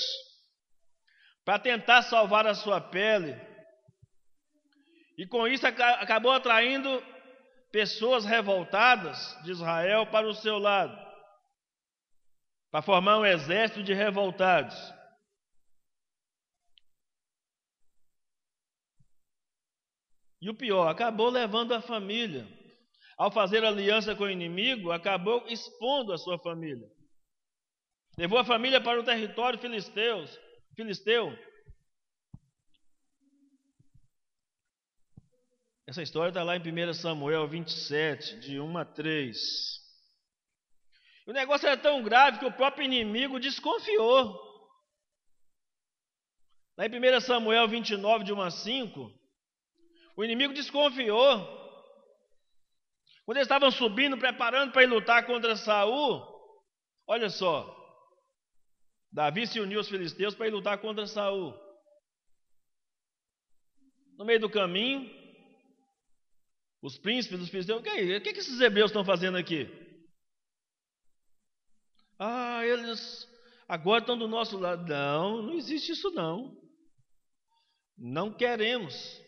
para 1.44 1.58
tentar 1.58 2.02
salvar 2.02 2.46
a 2.46 2.54
sua 2.54 2.80
pele. 2.80 3.40
E 5.16 5.26
com 5.26 5.46
isso 5.46 5.66
acabou 5.66 6.32
atraindo 6.32 7.02
pessoas 7.70 8.24
revoltadas 8.24 9.36
de 9.44 9.52
Israel 9.52 10.06
para 10.06 10.26
o 10.26 10.34
seu 10.34 10.58
lado, 10.58 10.96
para 12.70 12.82
formar 12.82 13.18
um 13.18 13.26
exército 13.26 13.82
de 13.82 13.94
revoltados. 13.94 14.76
E 20.44 20.50
o 20.50 20.54
pior, 20.54 20.88
acabou 20.88 21.30
levando 21.30 21.72
a 21.72 21.80
família 21.80 22.46
ao 23.16 23.32
fazer 23.32 23.64
aliança 23.64 24.14
com 24.14 24.24
o 24.24 24.30
inimigo, 24.30 24.92
acabou 24.92 25.42
expondo 25.48 26.12
a 26.12 26.18
sua 26.18 26.38
família. 26.38 26.86
Levou 28.18 28.38
a 28.38 28.44
família 28.44 28.78
para 28.78 29.00
o 29.00 29.02
território 29.02 29.58
filisteus, 29.58 30.38
filisteu. 30.76 31.34
Essa 35.86 36.02
história 36.02 36.28
está 36.28 36.42
lá 36.42 36.58
em 36.58 36.60
1 36.60 36.92
Samuel 36.92 37.48
27, 37.48 38.40
de 38.40 38.60
1 38.60 38.76
a 38.76 38.84
3. 38.84 39.38
O 41.26 41.32
negócio 41.32 41.66
era 41.66 41.78
tão 41.78 42.02
grave 42.02 42.38
que 42.38 42.44
o 42.44 42.52
próprio 42.52 42.84
inimigo 42.84 43.40
desconfiou. 43.40 44.38
Lá 46.76 46.84
em 46.84 46.90
1 46.90 47.20
Samuel 47.22 47.66
29, 47.66 48.24
de 48.24 48.32
1 48.34 48.42
a 48.42 48.50
5, 48.50 49.23
o 50.16 50.24
inimigo 50.24 50.54
desconfiou 50.54 51.64
quando 53.24 53.38
eles 53.38 53.46
estavam 53.46 53.70
subindo, 53.70 54.18
preparando 54.18 54.72
para 54.72 54.82
ir 54.82 54.86
lutar 54.86 55.24
contra 55.26 55.56
Saul, 55.56 56.22
olha 57.06 57.30
só, 57.30 57.74
Davi 59.10 59.46
se 59.46 59.60
uniu 59.60 59.78
aos 59.78 59.88
filisteus 59.88 60.34
para 60.34 60.46
ir 60.46 60.50
lutar 60.50 60.78
contra 60.78 61.06
Saul. 61.06 61.54
No 64.18 64.24
meio 64.24 64.40
do 64.40 64.50
caminho, 64.50 65.10
os 66.82 66.98
príncipes 66.98 67.38
dos 67.38 67.48
filisteus, 67.48 67.80
o 67.80 67.82
que, 67.82 67.88
é, 67.88 68.18
o 68.18 68.20
que, 68.20 68.28
é 68.28 68.32
que 68.32 68.40
esses 68.40 68.60
hebreus 68.60 68.90
estão 68.90 69.04
fazendo 69.04 69.38
aqui? 69.38 69.66
Ah, 72.18 72.64
eles 72.64 73.26
agora 73.66 74.00
estão 74.00 74.18
do 74.18 74.28
nosso 74.28 74.58
lado. 74.58 74.86
Não, 74.86 75.42
não 75.42 75.54
existe 75.54 75.92
isso 75.92 76.10
não. 76.10 76.54
Não 77.96 78.32
queremos. 78.32 79.23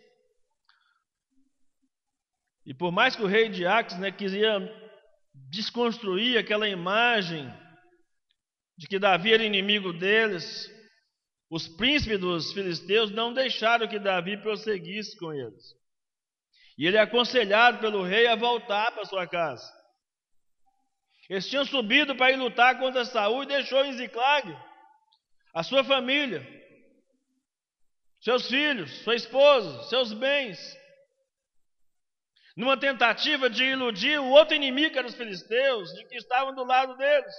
E 2.66 2.74
por 2.74 2.90
mais 2.90 3.14
que 3.14 3.22
o 3.22 3.26
rei 3.26 3.48
de 3.48 3.64
Ax 3.64 3.96
né, 3.96 4.10
quisia 4.10 4.58
desconstruir 5.48 6.36
aquela 6.36 6.68
imagem 6.68 7.48
de 8.76 8.88
que 8.88 8.98
Davi 8.98 9.32
era 9.32 9.44
inimigo 9.44 9.92
deles, 9.92 10.68
os 11.48 11.68
príncipes 11.68 12.18
dos 12.18 12.52
filisteus 12.52 13.12
não 13.12 13.32
deixaram 13.32 13.86
que 13.86 14.00
Davi 14.00 14.36
prosseguisse 14.36 15.16
com 15.16 15.32
eles. 15.32 15.76
E 16.76 16.86
ele 16.86 16.96
é 16.96 17.00
aconselhado 17.00 17.78
pelo 17.78 18.02
rei 18.02 18.26
a 18.26 18.34
voltar 18.34 18.90
para 18.90 19.04
sua 19.04 19.28
casa. 19.28 19.72
Eles 21.30 21.48
tinham 21.48 21.64
subido 21.64 22.16
para 22.16 22.32
ir 22.32 22.36
lutar 22.36 22.78
contra 22.78 23.04
Saul 23.04 23.44
e 23.44 23.46
deixou 23.46 23.84
em 23.84 23.92
Ziclag 23.92 24.56
a 25.54 25.62
sua 25.62 25.82
família, 25.84 26.44
seus 28.20 28.48
filhos, 28.48 28.90
sua 29.04 29.14
esposa, 29.14 29.84
seus 29.84 30.12
bens 30.12 30.58
numa 32.56 32.76
tentativa 32.76 33.50
de 33.50 33.62
iludir 33.64 34.18
o 34.18 34.30
outro 34.30 34.54
inimigo, 34.54 34.92
que 34.92 34.98
eram 34.98 35.08
os 35.08 35.14
filisteus, 35.14 35.92
de 35.92 36.06
que 36.06 36.16
estavam 36.16 36.54
do 36.54 36.64
lado 36.64 36.96
deles. 36.96 37.34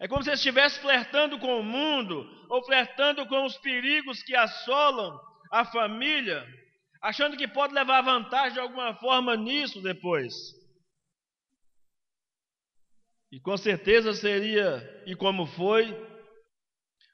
É 0.00 0.08
como 0.08 0.22
se 0.22 0.30
eles 0.30 0.40
estivessem 0.40 0.80
flertando 0.80 1.38
com 1.38 1.60
o 1.60 1.62
mundo, 1.62 2.26
ou 2.48 2.64
flertando 2.64 3.26
com 3.26 3.44
os 3.44 3.56
perigos 3.58 4.22
que 4.22 4.34
assolam 4.34 5.20
a 5.52 5.64
família, 5.64 6.44
achando 7.02 7.36
que 7.36 7.46
pode 7.46 7.74
levar 7.74 8.00
vantagem 8.00 8.54
de 8.54 8.60
alguma 8.60 8.94
forma 8.96 9.36
nisso 9.36 9.82
depois. 9.82 10.34
E 13.30 13.38
com 13.40 13.56
certeza 13.56 14.12
seria, 14.14 15.04
e 15.06 15.14
como 15.14 15.46
foi, 15.46 15.86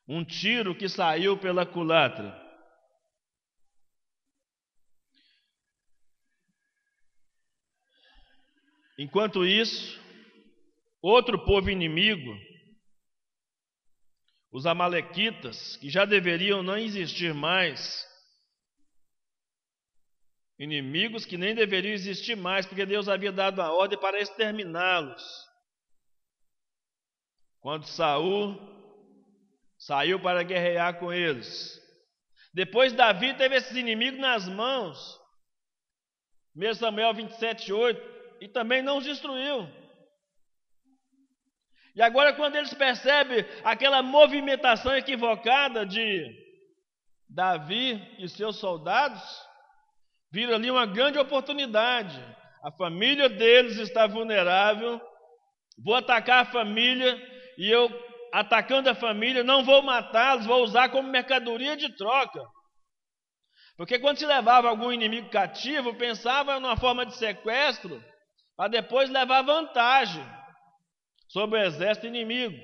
um 0.06 0.24
tiro 0.24 0.74
que 0.74 0.88
saiu 0.88 1.38
pela 1.38 1.66
culatra. 1.66 2.47
Enquanto 8.98 9.46
isso, 9.46 9.96
outro 11.00 11.44
povo 11.44 11.70
inimigo, 11.70 12.36
os 14.50 14.66
Amalequitas, 14.66 15.76
que 15.76 15.88
já 15.88 16.04
deveriam 16.04 16.64
não 16.64 16.76
existir 16.76 17.32
mais, 17.32 18.04
inimigos 20.58 21.24
que 21.24 21.38
nem 21.38 21.54
deveriam 21.54 21.94
existir 21.94 22.36
mais, 22.36 22.66
porque 22.66 22.84
Deus 22.84 23.08
havia 23.08 23.30
dado 23.30 23.62
a 23.62 23.72
ordem 23.72 23.96
para 24.00 24.20
exterminá-los. 24.20 25.22
Quando 27.60 27.86
Saul 27.86 28.58
saiu 29.78 30.20
para 30.20 30.42
guerrear 30.42 30.98
com 30.98 31.12
eles. 31.12 31.80
Depois 32.52 32.92
Davi 32.92 33.36
teve 33.36 33.54
esses 33.54 33.76
inimigos 33.76 34.18
nas 34.18 34.48
mãos. 34.48 34.98
1 36.56 36.74
Samuel 36.74 37.14
27, 37.14 37.72
8 37.72 38.17
e 38.40 38.48
também 38.48 38.82
não 38.82 38.98
os 38.98 39.04
destruiu. 39.04 39.68
E 41.94 42.02
agora, 42.02 42.32
quando 42.32 42.54
eles 42.54 42.72
percebem 42.74 43.44
aquela 43.64 44.02
movimentação 44.02 44.96
equivocada 44.96 45.84
de 45.84 46.24
Davi 47.28 48.00
e 48.18 48.28
seus 48.28 48.56
soldados, 48.56 49.20
vira 50.30 50.54
ali 50.54 50.70
uma 50.70 50.86
grande 50.86 51.18
oportunidade. 51.18 52.16
A 52.62 52.70
família 52.70 53.28
deles 53.28 53.78
está 53.78 54.06
vulnerável. 54.06 55.00
Vou 55.84 55.96
atacar 55.96 56.42
a 56.42 56.50
família 56.52 57.16
e 57.56 57.68
eu, 57.68 57.90
atacando 58.32 58.88
a 58.88 58.94
família, 58.94 59.42
não 59.42 59.64
vou 59.64 59.82
matá-los, 59.82 60.46
vou 60.46 60.62
usar 60.62 60.90
como 60.90 61.08
mercadoria 61.08 61.76
de 61.76 61.96
troca. 61.96 62.40
Porque 63.76 63.98
quando 63.98 64.18
se 64.18 64.26
levava 64.26 64.68
algum 64.68 64.92
inimigo 64.92 65.30
cativo, 65.30 65.94
pensava 65.94 66.60
numa 66.60 66.76
forma 66.76 67.04
de 67.04 67.16
sequestro 67.16 68.00
para 68.58 68.66
depois 68.66 69.08
levar 69.08 69.42
vantagem 69.42 70.26
sobre 71.28 71.60
o 71.60 71.62
exército 71.62 72.08
inimigo. 72.08 72.58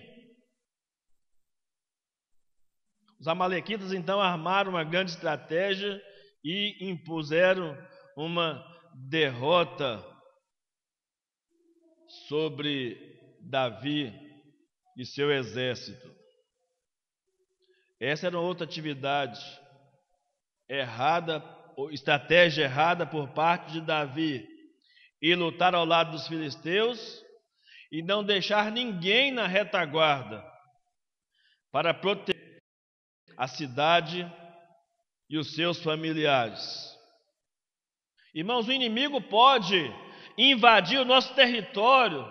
Os 3.21 3.29
Amalequitas 3.29 3.93
então 3.93 4.21
armaram 4.21 4.71
uma 4.71 4.83
grande 4.83 5.13
estratégia 5.13 6.03
e 6.43 6.91
impuseram 6.91 7.79
uma 8.17 8.61
derrota 9.09 10.05
sobre 12.27 12.99
Davi 13.41 14.13
e 14.99 15.07
seu 15.07 15.31
exército. 15.31 16.13
Essa 18.01 18.27
era 18.27 18.41
outra 18.41 18.67
atividade 18.67 19.41
errada, 20.69 21.41
estratégia 21.93 22.65
errada 22.65 23.07
por 23.07 23.33
parte 23.33 23.75
de 23.75 23.81
Davi 23.81 24.54
e 25.25 25.35
lutar 25.35 25.75
ao 25.75 25.87
lado 25.87 26.11
dos 26.11 26.29
filisteus, 26.29 27.25
e 27.91 28.03
não 28.03 28.23
deixar 28.23 28.71
ninguém 28.71 29.33
na 29.33 29.47
retaguarda 29.47 30.45
para 31.73 31.95
proteger 31.95 32.59
a 33.35 33.49
cidade 33.49 34.31
e 35.31 35.39
os 35.39 35.55
seus 35.55 35.83
familiares. 35.83 36.95
Irmãos, 38.35 38.69
o 38.69 38.73
inimigo 38.73 39.19
pode 39.23 39.75
invadir 40.37 41.01
o 41.01 41.07
nosso 41.07 41.35
território 41.35 42.23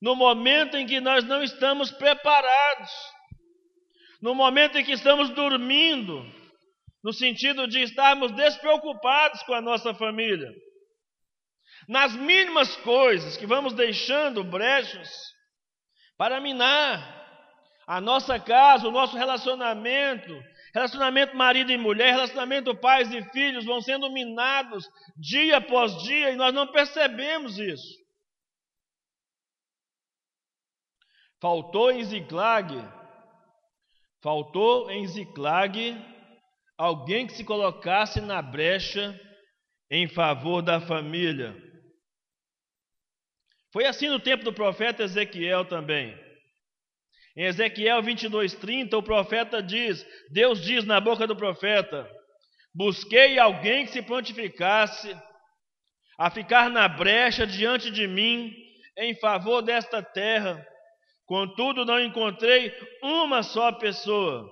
no 0.00 0.14
momento 0.14 0.76
em 0.76 0.86
que 0.86 1.00
nós 1.00 1.24
não 1.24 1.42
estamos 1.42 1.90
preparados, 1.90 2.92
no 4.22 4.36
momento 4.36 4.78
em 4.78 4.84
que 4.84 4.92
estamos 4.92 5.30
dormindo, 5.30 6.24
no 7.02 7.12
sentido 7.12 7.66
de 7.66 7.80
estarmos 7.80 8.30
despreocupados 8.30 9.42
com 9.42 9.52
a 9.52 9.60
nossa 9.60 9.92
família. 9.92 10.48
Nas 11.88 12.14
mínimas 12.14 12.74
coisas 12.76 13.36
que 13.36 13.46
vamos 13.46 13.74
deixando 13.74 14.42
brechas 14.42 15.10
para 16.16 16.40
minar 16.40 17.22
a 17.86 18.00
nossa 18.00 18.38
casa, 18.40 18.88
o 18.88 18.92
nosso 18.92 19.16
relacionamento, 19.16 20.32
relacionamento 20.72 21.36
marido 21.36 21.70
e 21.70 21.76
mulher, 21.76 22.12
relacionamento 22.12 22.74
pais 22.76 23.12
e 23.12 23.22
filhos 23.30 23.64
vão 23.64 23.80
sendo 23.80 24.10
minados 24.10 24.88
dia 25.16 25.58
após 25.58 26.02
dia 26.02 26.30
e 26.30 26.36
nós 26.36 26.54
não 26.54 26.66
percebemos 26.66 27.58
isso. 27.58 28.04
Faltou 31.40 31.90
em 31.90 32.02
Ziclag, 32.02 32.74
faltou 34.22 34.90
em 34.90 35.06
Ziclag 35.06 35.94
alguém 36.78 37.26
que 37.26 37.34
se 37.34 37.44
colocasse 37.44 38.20
na 38.20 38.40
brecha 38.40 39.20
em 39.90 40.08
favor 40.08 40.62
da 40.62 40.80
família. 40.80 41.54
Foi 43.74 43.86
assim 43.86 44.08
no 44.08 44.20
tempo 44.20 44.44
do 44.44 44.52
profeta 44.52 45.02
Ezequiel 45.02 45.64
também. 45.64 46.16
Em 47.36 47.46
Ezequiel 47.46 48.00
22:30, 48.04 48.96
o 48.96 49.02
profeta 49.02 49.60
diz: 49.60 50.06
Deus 50.30 50.62
diz 50.62 50.84
na 50.84 51.00
boca 51.00 51.26
do 51.26 51.34
profeta: 51.34 52.08
Busquei 52.72 53.36
alguém 53.36 53.84
que 53.84 53.90
se 53.90 54.00
prontificasse 54.00 55.12
a 56.16 56.30
ficar 56.30 56.70
na 56.70 56.86
brecha 56.86 57.44
diante 57.44 57.90
de 57.90 58.06
mim 58.06 58.54
em 58.96 59.12
favor 59.16 59.60
desta 59.60 60.00
terra. 60.00 60.64
Contudo, 61.26 61.84
não 61.84 61.98
encontrei 61.98 62.72
uma 63.02 63.42
só 63.42 63.72
pessoa. 63.72 64.48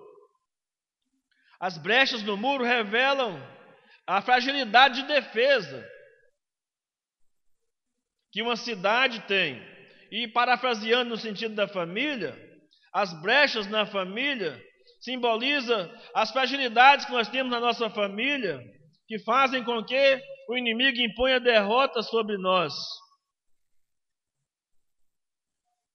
As 1.61 1.79
brechas 1.79 2.25
no 2.25 2.37
muro 2.37 2.65
revelam 2.65 3.41
a 4.05 4.21
fragilidade 4.21 5.03
de 5.03 5.07
defesa 5.07 5.93
que 8.33 8.43
uma 8.43 8.57
cidade 8.57 9.21
tem. 9.29 9.63
E 10.11 10.27
parafraseando 10.27 11.11
no 11.11 11.17
sentido 11.17 11.55
da 11.55 11.69
família, 11.69 12.37
as 12.93 13.13
brechas 13.23 13.67
na 13.69 13.87
família 13.87 14.61
simboliza 15.01 15.91
as 16.15 16.31
fragilidades 16.31 17.07
que 17.07 17.13
nós 17.13 17.29
temos 17.29 17.51
na 17.51 17.61
nossa 17.61 17.89
família, 17.91 18.61
que 19.07 19.19
fazem 19.21 19.65
com 19.65 19.85
que 19.85 20.23
o 20.49 20.57
inimigo 20.57 20.99
imponha 20.99 21.41
derrota 21.41 22.03
sobre 22.03 22.37
nós. 22.39 22.73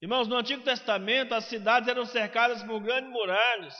Irmãos, 0.01 0.27
no 0.27 0.35
Antigo 0.37 0.63
Testamento 0.63 1.33
as 1.33 1.45
cidades 1.45 1.89
eram 1.89 2.05
cercadas 2.05 2.61
por 2.63 2.79
grandes 2.79 3.09
muralhas 3.09 3.75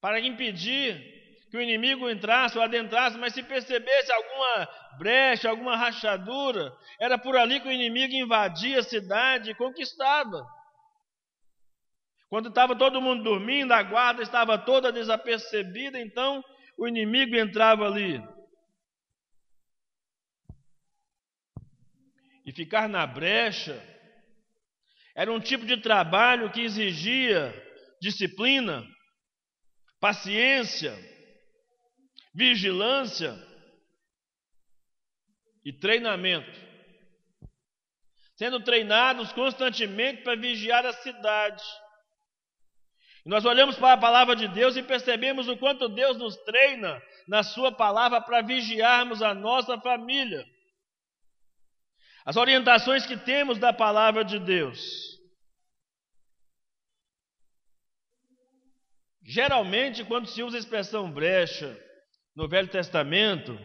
para 0.00 0.20
impedir 0.20 1.13
que 1.54 1.58
o 1.58 1.62
inimigo 1.62 2.10
entrasse 2.10 2.58
ou 2.58 2.64
adentrasse, 2.64 3.16
mas 3.16 3.32
se 3.32 3.40
percebesse 3.40 4.10
alguma 4.10 4.68
brecha, 4.98 5.48
alguma 5.48 5.76
rachadura, 5.76 6.76
era 6.98 7.16
por 7.16 7.36
ali 7.36 7.60
que 7.60 7.68
o 7.68 7.72
inimigo 7.72 8.12
invadia 8.12 8.80
a 8.80 8.82
cidade 8.82 9.52
e 9.52 9.54
conquistava. 9.54 10.44
Quando 12.28 12.48
estava 12.48 12.74
todo 12.74 13.00
mundo 13.00 13.22
dormindo, 13.22 13.70
a 13.70 13.84
guarda 13.84 14.20
estava 14.20 14.58
toda 14.58 14.90
desapercebida, 14.90 15.96
então 16.00 16.42
o 16.76 16.88
inimigo 16.88 17.36
entrava 17.36 17.86
ali. 17.86 18.20
E 22.44 22.50
ficar 22.50 22.88
na 22.88 23.06
brecha 23.06 23.80
era 25.14 25.32
um 25.32 25.38
tipo 25.38 25.64
de 25.64 25.76
trabalho 25.76 26.50
que 26.50 26.62
exigia 26.62 27.54
disciplina, 28.00 28.84
paciência, 30.00 31.13
vigilância 32.34 33.34
e 35.64 35.72
treinamento. 35.72 36.60
Sendo 38.36 38.60
treinados 38.60 39.32
constantemente 39.32 40.22
para 40.22 40.34
vigiar 40.34 40.84
a 40.84 40.92
cidade 40.92 41.64
nós 43.24 43.44
olhamos 43.46 43.76
para 43.76 43.94
a 43.94 43.98
palavra 44.00 44.36
de 44.36 44.46
Deus 44.48 44.76
e 44.76 44.82
percebemos 44.82 45.48
o 45.48 45.56
quanto 45.56 45.88
Deus 45.88 46.18
nos 46.18 46.36
treina 46.44 47.02
na 47.26 47.42
Sua 47.42 47.72
palavra 47.72 48.20
para 48.20 48.42
vigiarmos 48.42 49.22
a 49.22 49.34
nossa 49.34 49.80
família. 49.80 50.44
As 52.26 52.36
orientações 52.36 53.06
que 53.06 53.16
temos 53.16 53.58
da 53.58 53.72
palavra 53.72 54.24
de 54.24 54.38
Deus. 54.38 54.78
Geralmente, 59.22 60.04
quando 60.04 60.26
se 60.26 60.42
usa 60.42 60.58
a 60.58 60.60
expressão 60.60 61.10
brecha 61.10 61.78
no 62.34 62.48
Velho 62.48 62.68
Testamento, 62.68 63.58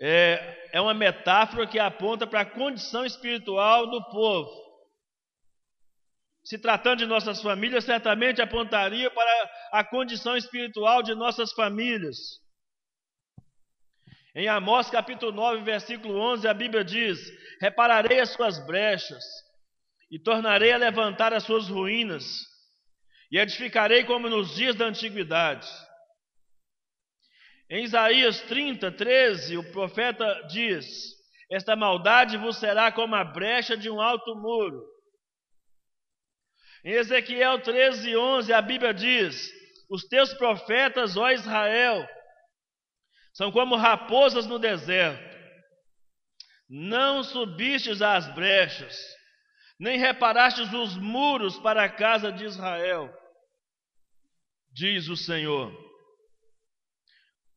é, 0.00 0.70
é 0.72 0.80
uma 0.80 0.94
metáfora 0.94 1.66
que 1.66 1.78
aponta 1.78 2.26
para 2.26 2.40
a 2.40 2.46
condição 2.46 3.04
espiritual 3.04 3.90
do 3.90 4.02
povo 4.10 4.62
se 6.44 6.58
tratando 6.58 6.98
de 6.98 7.06
nossas 7.06 7.40
famílias, 7.40 7.84
certamente 7.84 8.42
apontaria 8.42 9.10
para 9.10 9.50
a 9.72 9.84
condição 9.84 10.36
espiritual 10.36 11.02
de 11.02 11.14
nossas 11.14 11.52
famílias. 11.52 12.16
Em 14.34 14.48
Amós 14.48 14.90
capítulo 14.90 15.30
9, 15.30 15.62
versículo 15.62 16.18
11, 16.18 16.48
a 16.48 16.54
Bíblia 16.54 16.82
diz: 16.82 17.18
Repararei 17.60 18.20
as 18.20 18.30
suas 18.30 18.58
brechas 18.66 19.22
e 20.10 20.18
tornarei 20.18 20.72
a 20.72 20.78
levantar 20.78 21.32
as 21.32 21.44
suas 21.44 21.68
ruínas, 21.68 22.24
e 23.30 23.38
edificarei 23.38 24.04
como 24.04 24.28
nos 24.28 24.54
dias 24.54 24.74
da 24.74 24.86
antiguidade. 24.86 25.68
Em 27.72 27.84
Isaías 27.84 28.40
30, 28.42 28.92
13, 28.92 29.56
o 29.56 29.72
profeta 29.72 30.46
diz: 30.48 30.86
Esta 31.50 31.74
maldade 31.74 32.36
vos 32.36 32.58
será 32.58 32.92
como 32.92 33.14
a 33.14 33.24
brecha 33.24 33.76
de 33.76 33.90
um 33.90 34.00
alto 34.00 34.36
muro 34.36 34.92
em 36.84 36.94
Ezequiel 36.94 37.60
13, 37.60 38.16
11, 38.16 38.52
a 38.52 38.60
Bíblia 38.60 38.92
diz: 38.92 39.50
Os 39.88 40.04
teus 40.04 40.34
profetas, 40.34 41.16
ó 41.16 41.30
Israel, 41.30 42.06
são 43.32 43.52
como 43.52 43.76
raposas 43.76 44.46
no 44.46 44.58
deserto. 44.58 45.32
Não 46.68 47.22
subistes 47.22 48.02
às 48.02 48.26
brechas, 48.34 48.96
nem 49.78 49.98
reparastes 49.98 50.72
os 50.72 50.96
muros 50.96 51.58
para 51.58 51.84
a 51.84 51.88
casa 51.88 52.32
de 52.32 52.44
Israel, 52.44 53.12
diz 54.72 55.08
o 55.08 55.16
Senhor. 55.16 55.72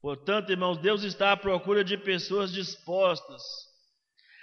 Portanto, 0.06 0.52
irmãos, 0.52 0.78
Deus 0.78 1.02
está 1.02 1.32
à 1.32 1.36
procura 1.36 1.84
de 1.84 1.98
pessoas 1.98 2.54
dispostas 2.54 3.41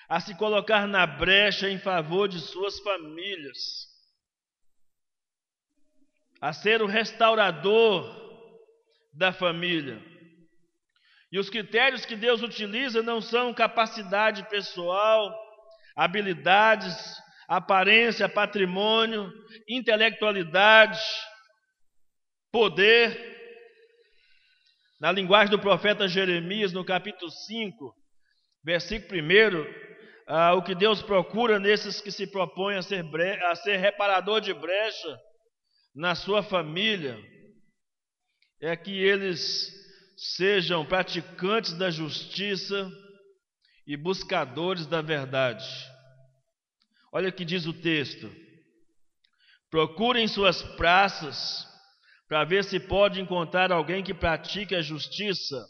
a 0.09 0.19
se 0.19 0.35
colocar 0.35 0.89
na 0.89 1.07
brecha 1.07 1.71
em 1.71 1.79
favor 1.79 2.27
de 2.27 2.41
suas 2.41 2.81
famílias 2.81 3.87
a 6.41 6.53
ser 6.53 6.83
o 6.83 6.87
restaurador 6.87 8.13
da 9.15 9.33
família. 9.33 10.03
E 11.31 11.39
os 11.39 11.49
critérios 11.49 12.05
que 12.05 12.17
Deus 12.17 12.43
utiliza 12.43 13.01
não 13.01 13.21
são 13.21 13.55
capacidade 13.55 14.43
pessoal, 14.49 15.33
habilidades, 15.95 17.23
aparência, 17.47 18.29
patrimônio, 18.29 19.33
intelectualidade, 19.69 21.01
poder. 22.51 23.32
Na 25.03 25.11
linguagem 25.11 25.51
do 25.51 25.59
profeta 25.59 26.07
Jeremias, 26.07 26.73
no 26.73 26.85
capítulo 26.85 27.29
5, 27.29 27.93
versículo 28.63 29.21
1, 29.21 29.67
ah, 30.29 30.55
o 30.55 30.63
que 30.63 30.77
Deus 30.77 31.03
procura 31.03 31.59
nesses 31.59 32.01
que 32.01 32.13
se 32.13 32.25
propõem 32.25 32.77
a 32.77 32.83
ser, 32.83 33.05
a 33.47 33.57
ser 33.57 33.79
reparador 33.79 34.41
de 34.41 34.55
brecha 34.55 35.21
na 35.93 36.15
sua 36.15 36.41
família 36.41 37.19
é 38.61 38.77
que 38.77 38.97
eles 38.97 39.73
sejam 40.17 40.87
praticantes 40.87 41.73
da 41.73 41.91
justiça 41.91 42.89
e 43.85 43.97
buscadores 43.97 44.87
da 44.87 45.03
verdade. 45.03 45.67
Olha 47.13 47.29
o 47.29 47.33
que 47.33 47.45
diz 47.45 47.67
o 47.67 47.73
texto: 47.73 48.31
procurem 49.69 50.29
suas 50.29 50.63
praças 50.63 51.72
para 52.33 52.45
ver 52.45 52.65
se 52.65 52.81
pode 52.81 53.21
encontrar 53.21 53.71
alguém 53.71 54.03
que 54.03 54.15
pratique 54.15 54.75
a 54.75 54.81
justiça 54.81 55.69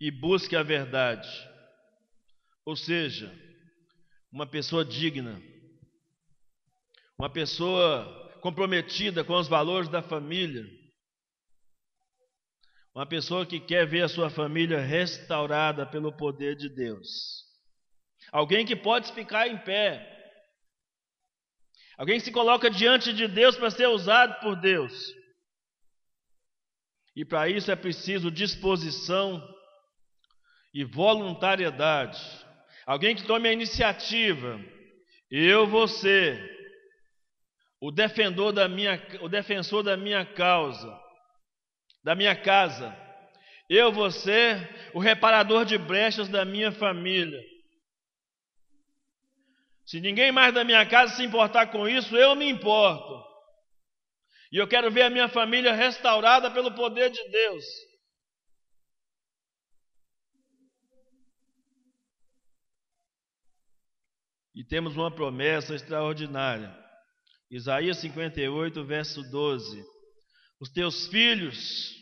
e 0.00 0.10
busque 0.10 0.56
a 0.56 0.62
verdade. 0.64 1.28
Ou 2.64 2.74
seja, 2.74 3.32
uma 4.28 4.44
pessoa 4.44 4.84
digna, 4.84 5.40
uma 7.16 7.30
pessoa 7.30 8.40
comprometida 8.40 9.22
com 9.22 9.34
os 9.34 9.46
valores 9.46 9.88
da 9.88 10.02
família, 10.02 10.66
uma 12.92 13.06
pessoa 13.06 13.46
que 13.46 13.60
quer 13.60 13.86
ver 13.86 14.02
a 14.02 14.08
sua 14.08 14.30
família 14.30 14.80
restaurada 14.80 15.86
pelo 15.86 16.10
poder 16.16 16.56
de 16.56 16.68
Deus. 16.68 17.06
Alguém 18.32 18.66
que 18.66 18.74
pode 18.74 19.12
ficar 19.12 19.46
em 19.46 19.58
pé. 19.58 20.15
Alguém 21.96 22.20
se 22.20 22.30
coloca 22.30 22.70
diante 22.70 23.12
de 23.12 23.26
Deus 23.26 23.56
para 23.56 23.70
ser 23.70 23.86
usado 23.88 24.38
por 24.40 24.56
Deus. 24.56 24.92
E 27.14 27.24
para 27.24 27.48
isso 27.48 27.70
é 27.70 27.76
preciso 27.76 28.30
disposição 28.30 29.42
e 30.74 30.84
voluntariedade. 30.84 32.20
Alguém 32.84 33.16
que 33.16 33.26
tome 33.26 33.48
a 33.48 33.52
iniciativa. 33.52 34.60
Eu 35.30 35.66
vou 35.66 35.88
ser 35.88 36.54
o 37.80 37.90
defensor 37.90 38.52
da 38.52 38.68
minha, 38.68 39.02
o 39.22 39.28
defensor 39.28 39.82
da 39.82 39.96
minha 39.96 40.26
causa, 40.26 41.00
da 42.04 42.14
minha 42.14 42.36
casa. 42.36 42.94
Eu 43.68 43.90
vou 43.90 44.10
ser 44.10 44.90
o 44.92 44.98
reparador 44.98 45.64
de 45.64 45.78
brechas 45.78 46.28
da 46.28 46.44
minha 46.44 46.70
família. 46.70 47.42
Se 49.86 50.00
ninguém 50.00 50.32
mais 50.32 50.52
da 50.52 50.64
minha 50.64 50.84
casa 50.84 51.14
se 51.14 51.22
importar 51.22 51.68
com 51.68 51.88
isso, 51.88 52.16
eu 52.16 52.34
me 52.34 52.48
importo. 52.48 53.24
E 54.50 54.58
eu 54.58 54.66
quero 54.66 54.90
ver 54.90 55.02
a 55.02 55.10
minha 55.10 55.28
família 55.28 55.72
restaurada 55.72 56.50
pelo 56.50 56.74
poder 56.74 57.08
de 57.10 57.28
Deus. 57.28 57.64
E 64.54 64.64
temos 64.64 64.96
uma 64.96 65.14
promessa 65.14 65.74
extraordinária. 65.74 66.74
Isaías 67.50 67.98
58, 67.98 68.84
verso 68.84 69.22
12: 69.30 69.84
Os 70.58 70.68
teus 70.70 71.06
filhos 71.06 71.94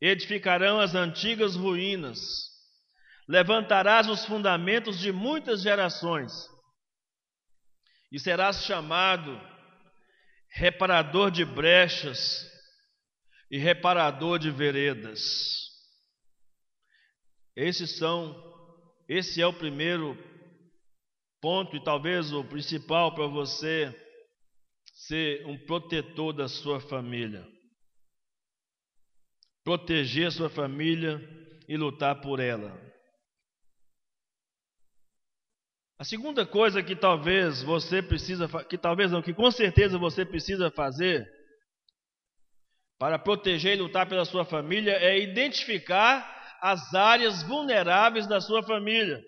edificarão 0.00 0.80
as 0.80 0.94
antigas 0.94 1.56
ruínas, 1.56 2.18
levantarás 3.28 4.08
os 4.08 4.24
fundamentos 4.24 4.98
de 4.98 5.12
muitas 5.12 5.60
gerações, 5.62 6.32
e 8.12 8.20
serás 8.20 8.62
chamado 8.64 9.40
reparador 10.50 11.30
de 11.30 11.46
brechas 11.46 12.46
e 13.50 13.56
reparador 13.56 14.38
de 14.38 14.50
veredas. 14.50 15.20
Esses 17.56 17.96
são, 17.96 18.36
esse 19.08 19.40
é 19.40 19.46
o 19.46 19.52
primeiro 19.52 20.14
ponto 21.40 21.74
e 21.74 21.82
talvez 21.82 22.32
o 22.32 22.44
principal 22.44 23.14
para 23.14 23.26
você 23.26 23.90
ser 24.92 25.46
um 25.46 25.56
protetor 25.64 26.34
da 26.34 26.48
sua 26.48 26.80
família. 26.80 27.48
Proteger 29.64 30.30
sua 30.30 30.50
família 30.50 31.18
e 31.66 31.78
lutar 31.78 32.20
por 32.20 32.40
ela. 32.40 32.91
A 36.02 36.04
segunda 36.04 36.44
coisa 36.44 36.82
que 36.82 36.96
talvez 36.96 37.62
você 37.62 38.02
precisa, 38.02 38.48
que 38.64 38.76
talvez 38.76 39.12
não, 39.12 39.22
que 39.22 39.32
com 39.32 39.48
certeza 39.52 39.96
você 39.96 40.26
precisa 40.26 40.68
fazer 40.68 41.24
para 42.98 43.20
proteger 43.20 43.76
e 43.76 43.80
lutar 43.80 44.08
pela 44.08 44.24
sua 44.24 44.44
família 44.44 44.96
é 44.96 45.16
identificar 45.20 46.58
as 46.60 46.92
áreas 46.92 47.44
vulneráveis 47.44 48.26
da 48.26 48.40
sua 48.40 48.64
família. 48.64 49.22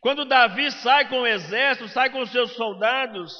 Quando 0.00 0.26
Davi 0.26 0.70
sai 0.70 1.08
com 1.08 1.22
o 1.22 1.26
exército, 1.26 1.88
sai 1.88 2.10
com 2.10 2.20
os 2.20 2.30
seus 2.30 2.52
soldados, 2.52 3.32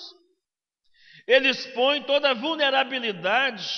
ele 1.26 1.50
expõe 1.50 2.04
toda 2.04 2.30
a 2.30 2.34
vulnerabilidade 2.34 3.68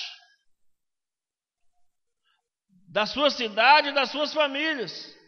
da 2.88 3.06
sua 3.06 3.28
cidade 3.28 3.88
e 3.88 3.92
das 3.92 4.12
suas 4.12 4.32
famílias. 4.32 5.18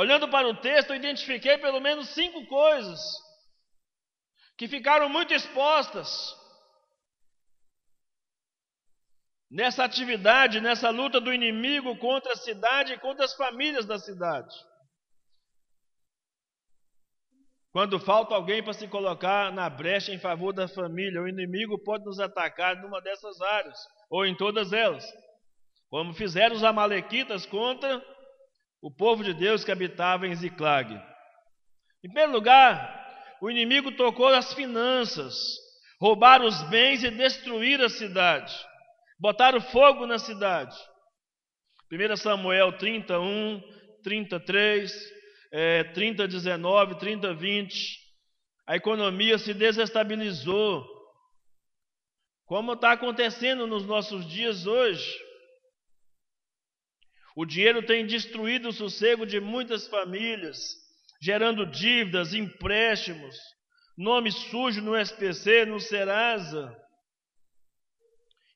Olhando 0.00 0.30
para 0.30 0.48
o 0.48 0.56
texto, 0.56 0.90
eu 0.90 0.96
identifiquei 0.96 1.58
pelo 1.58 1.78
menos 1.78 2.08
cinco 2.14 2.46
coisas 2.46 2.98
que 4.56 4.66
ficaram 4.66 5.10
muito 5.10 5.34
expostas 5.34 6.34
nessa 9.50 9.84
atividade, 9.84 10.58
nessa 10.58 10.88
luta 10.88 11.20
do 11.20 11.34
inimigo 11.34 11.98
contra 11.98 12.32
a 12.32 12.36
cidade 12.36 12.94
e 12.94 12.98
contra 12.98 13.26
as 13.26 13.34
famílias 13.34 13.84
da 13.84 13.98
cidade. 13.98 14.56
Quando 17.70 18.00
falta 18.00 18.34
alguém 18.34 18.64
para 18.64 18.72
se 18.72 18.88
colocar 18.88 19.52
na 19.52 19.68
brecha 19.68 20.14
em 20.14 20.18
favor 20.18 20.54
da 20.54 20.66
família, 20.66 21.20
o 21.20 21.28
inimigo 21.28 21.78
pode 21.78 22.06
nos 22.06 22.18
atacar 22.18 22.74
numa 22.76 23.02
dessas 23.02 23.38
áreas, 23.42 23.78
ou 24.08 24.24
em 24.24 24.34
todas 24.34 24.72
elas, 24.72 25.04
como 25.90 26.14
fizeram 26.14 26.56
os 26.56 26.64
Amalequitas 26.64 27.44
contra 27.44 28.02
o 28.82 28.90
povo 28.90 29.22
de 29.22 29.34
Deus 29.34 29.64
que 29.64 29.70
habitava 29.70 30.26
em 30.26 30.34
Ziclag. 30.34 30.94
Em 32.02 32.08
primeiro 32.08 32.32
lugar, 32.32 32.98
o 33.40 33.50
inimigo 33.50 33.92
tocou 33.92 34.28
as 34.28 34.52
finanças, 34.54 35.34
roubar 36.00 36.42
os 36.42 36.62
bens 36.64 37.04
e 37.04 37.10
destruir 37.10 37.80
a 37.80 37.88
cidade, 37.88 38.54
botaram 39.18 39.60
fogo 39.60 40.06
na 40.06 40.18
cidade. 40.18 40.76
1 41.92 42.16
Samuel 42.16 42.72
31, 42.78 43.60
33, 44.02 44.92
é, 45.52 45.84
30, 45.84 46.28
19, 46.28 46.98
30, 46.98 47.34
20, 47.34 48.00
a 48.66 48.76
economia 48.76 49.36
se 49.36 49.52
desestabilizou. 49.52 50.86
Como 52.46 52.74
está 52.74 52.92
acontecendo 52.92 53.66
nos 53.66 53.84
nossos 53.84 54.26
dias 54.28 54.66
hoje. 54.66 55.29
O 57.36 57.44
dinheiro 57.44 57.84
tem 57.84 58.06
destruído 58.06 58.68
o 58.68 58.72
sossego 58.72 59.24
de 59.24 59.40
muitas 59.40 59.86
famílias, 59.86 60.76
gerando 61.22 61.66
dívidas, 61.66 62.34
empréstimos, 62.34 63.36
nome 63.96 64.32
sujo 64.32 64.82
no 64.82 64.96
SPC, 64.96 65.64
no 65.64 65.78
Serasa. 65.78 66.76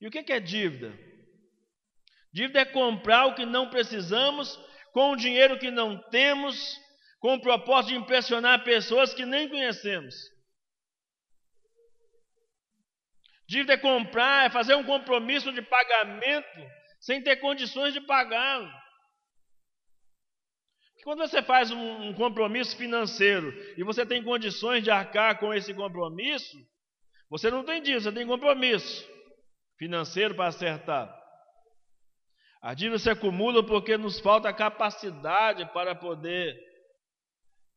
E 0.00 0.08
o 0.08 0.10
que 0.10 0.32
é 0.32 0.40
dívida? 0.40 0.92
Dívida 2.32 2.60
é 2.60 2.64
comprar 2.64 3.26
o 3.26 3.34
que 3.34 3.46
não 3.46 3.70
precisamos 3.70 4.58
com 4.92 5.12
o 5.12 5.16
dinheiro 5.16 5.58
que 5.58 5.70
não 5.70 5.98
temos 6.10 6.78
com 7.20 7.34
o 7.34 7.40
propósito 7.40 7.90
de 7.90 8.00
impressionar 8.00 8.64
pessoas 8.64 9.14
que 9.14 9.24
nem 9.24 9.48
conhecemos. 9.48 10.14
Dívida 13.46 13.74
é 13.74 13.78
comprar, 13.78 14.46
é 14.46 14.50
fazer 14.50 14.74
um 14.74 14.84
compromisso 14.84 15.52
de 15.52 15.62
pagamento 15.62 16.60
sem 17.04 17.22
ter 17.22 17.36
condições 17.36 17.92
de 17.92 18.00
pagá-lo. 18.00 18.70
Quando 21.02 21.18
você 21.18 21.42
faz 21.42 21.70
um, 21.70 22.08
um 22.08 22.14
compromisso 22.14 22.74
financeiro 22.78 23.52
e 23.76 23.84
você 23.84 24.06
tem 24.06 24.24
condições 24.24 24.82
de 24.82 24.90
arcar 24.90 25.38
com 25.38 25.52
esse 25.52 25.74
compromisso, 25.74 26.56
você 27.28 27.50
não 27.50 27.62
tem 27.62 27.82
dívida, 27.82 28.04
você 28.04 28.12
tem 28.12 28.26
compromisso 28.26 29.06
financeiro 29.78 30.34
para 30.34 30.48
acertar. 30.48 31.14
A 32.62 32.72
dívida 32.72 32.98
se 32.98 33.10
acumula 33.10 33.62
porque 33.62 33.98
nos 33.98 34.18
falta 34.20 34.50
capacidade 34.50 35.70
para 35.74 35.94
poder 35.94 36.58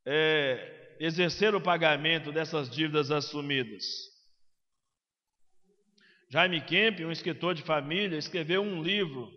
é, 0.06 0.96
exercer 1.02 1.54
o 1.54 1.60
pagamento 1.60 2.32
dessas 2.32 2.70
dívidas 2.70 3.12
assumidas. 3.12 3.84
Jaime 6.30 6.62
Kemp, 6.62 7.00
um 7.00 7.12
escritor 7.12 7.54
de 7.54 7.62
família, 7.62 8.18
escreveu 8.18 8.62
um 8.62 8.84
livro 8.84 9.32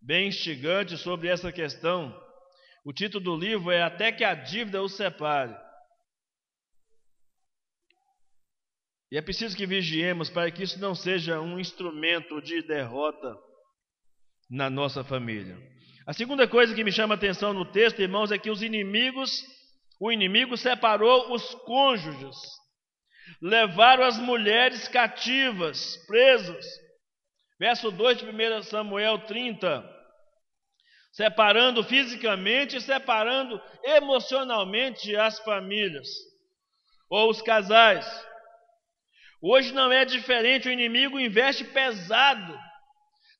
bem 0.00 0.28
instigante 0.28 0.96
sobre 0.96 1.28
essa 1.28 1.50
questão. 1.50 2.14
O 2.84 2.92
título 2.92 3.24
do 3.24 3.36
livro 3.36 3.70
é 3.70 3.82
Até 3.82 4.12
que 4.12 4.24
a 4.24 4.34
dívida 4.34 4.82
os 4.82 4.94
separe. 4.94 5.56
E 9.10 9.16
é 9.16 9.22
preciso 9.22 9.56
que 9.56 9.66
vigiemos 9.66 10.30
para 10.30 10.50
que 10.50 10.62
isso 10.62 10.78
não 10.78 10.94
seja 10.94 11.40
um 11.40 11.58
instrumento 11.58 12.40
de 12.40 12.62
derrota 12.62 13.36
na 14.48 14.70
nossa 14.70 15.02
família. 15.02 15.58
A 16.06 16.12
segunda 16.12 16.46
coisa 16.46 16.74
que 16.74 16.84
me 16.84 16.92
chama 16.92 17.14
a 17.14 17.16
atenção 17.16 17.52
no 17.52 17.64
texto, 17.64 18.00
irmãos, 18.00 18.30
é 18.30 18.38
que 18.38 18.50
os 18.50 18.62
inimigos 18.62 19.42
o 20.00 20.10
inimigo 20.10 20.56
separou 20.56 21.30
os 21.34 21.54
cônjuges, 21.56 22.36
levaram 23.40 24.04
as 24.04 24.18
mulheres 24.18 24.88
cativas, 24.88 25.96
presas. 26.06 26.66
Verso 27.58 27.90
2 27.90 28.18
de 28.18 28.24
1 28.24 28.62
Samuel 28.62 29.18
30. 29.26 29.84
Separando 31.12 31.82
fisicamente 31.84 32.76
e 32.76 32.80
separando 32.80 33.60
emocionalmente 33.82 35.14
as 35.16 35.38
famílias 35.40 36.08
ou 37.10 37.28
os 37.28 37.42
casais. 37.42 38.06
Hoje 39.42 39.72
não 39.72 39.90
é 39.90 40.04
diferente, 40.04 40.68
o 40.68 40.72
inimigo 40.72 41.18
investe 41.18 41.64
pesado 41.64 42.58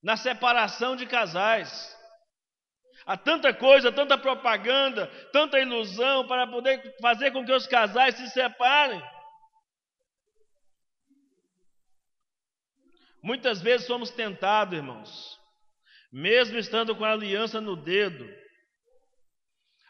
na 0.02 0.16
separação 0.16 0.96
de 0.96 1.06
casais. 1.06 1.96
Há 3.06 3.16
tanta 3.16 3.52
coisa, 3.52 3.92
tanta 3.92 4.16
propaganda, 4.18 5.06
tanta 5.32 5.58
ilusão 5.58 6.26
para 6.26 6.46
poder 6.46 6.96
fazer 7.00 7.30
com 7.30 7.44
que 7.44 7.52
os 7.52 7.66
casais 7.66 8.16
se 8.16 8.28
separem. 8.30 9.02
Muitas 13.22 13.60
vezes 13.60 13.86
somos 13.86 14.10
tentados, 14.10 14.76
irmãos, 14.76 15.38
mesmo 16.12 16.58
estando 16.58 16.96
com 16.96 17.04
a 17.04 17.12
aliança 17.12 17.60
no 17.60 17.76
dedo, 17.76 18.28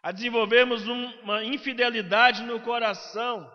a 0.03 0.12
desenvolvermos 0.12 0.87
uma 0.87 1.45
infidelidade 1.45 2.43
no 2.43 2.61
coração, 2.61 3.51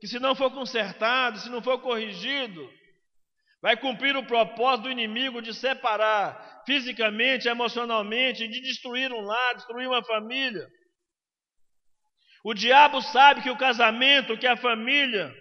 que 0.00 0.08
se 0.08 0.18
não 0.18 0.34
for 0.34 0.50
consertado, 0.50 1.38
se 1.38 1.48
não 1.48 1.62
for 1.62 1.80
corrigido, 1.80 2.68
vai 3.62 3.76
cumprir 3.76 4.16
o 4.16 4.26
propósito 4.26 4.84
do 4.84 4.90
inimigo 4.90 5.40
de 5.40 5.54
separar 5.54 6.62
fisicamente, 6.66 7.48
emocionalmente, 7.48 8.46
de 8.48 8.60
destruir 8.60 9.12
um 9.12 9.22
lar, 9.22 9.54
destruir 9.54 9.86
uma 9.86 10.04
família. 10.04 10.66
O 12.44 12.52
diabo 12.52 13.00
sabe 13.00 13.42
que 13.42 13.50
o 13.50 13.56
casamento, 13.56 14.36
que 14.36 14.46
a 14.46 14.56
família, 14.56 15.34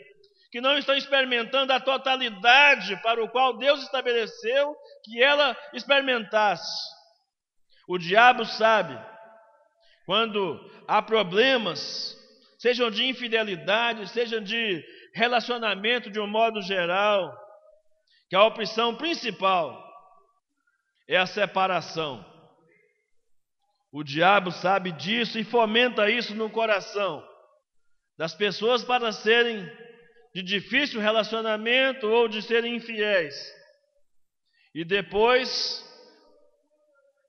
que 0.53 0.61
não 0.61 0.77
estão 0.77 0.95
experimentando 0.95 1.73
a 1.73 1.79
totalidade 1.79 2.95
para 3.01 3.23
o 3.23 3.27
qual 3.27 3.57
Deus 3.57 3.81
estabeleceu 3.81 4.75
que 5.03 5.19
ela 5.19 5.57
experimentasse. 5.73 6.71
O 7.87 7.97
diabo 7.97 8.45
sabe 8.45 8.95
quando 10.05 10.59
há 10.87 11.01
problemas, 11.01 12.15
sejam 12.59 12.91
de 12.91 13.03
infidelidade, 13.03 14.07
sejam 14.09 14.43
de 14.43 14.85
relacionamento 15.15 16.11
de 16.11 16.19
um 16.19 16.27
modo 16.27 16.61
geral, 16.61 17.35
que 18.29 18.35
a 18.35 18.43
opção 18.43 18.95
principal 18.95 19.83
é 21.09 21.17
a 21.17 21.25
separação. 21.25 22.23
O 23.91 24.03
diabo 24.03 24.51
sabe 24.51 24.91
disso 24.91 25.39
e 25.39 25.43
fomenta 25.43 26.11
isso 26.11 26.35
no 26.35 26.47
coração 26.47 27.27
das 28.15 28.35
pessoas 28.35 28.83
para 28.83 29.11
serem 29.11 29.67
de 30.33 30.41
difícil 30.41 30.99
relacionamento 30.99 32.07
ou 32.07 32.27
de 32.27 32.41
serem 32.41 32.75
infiéis. 32.75 33.35
E 34.73 34.83
depois, 34.83 35.83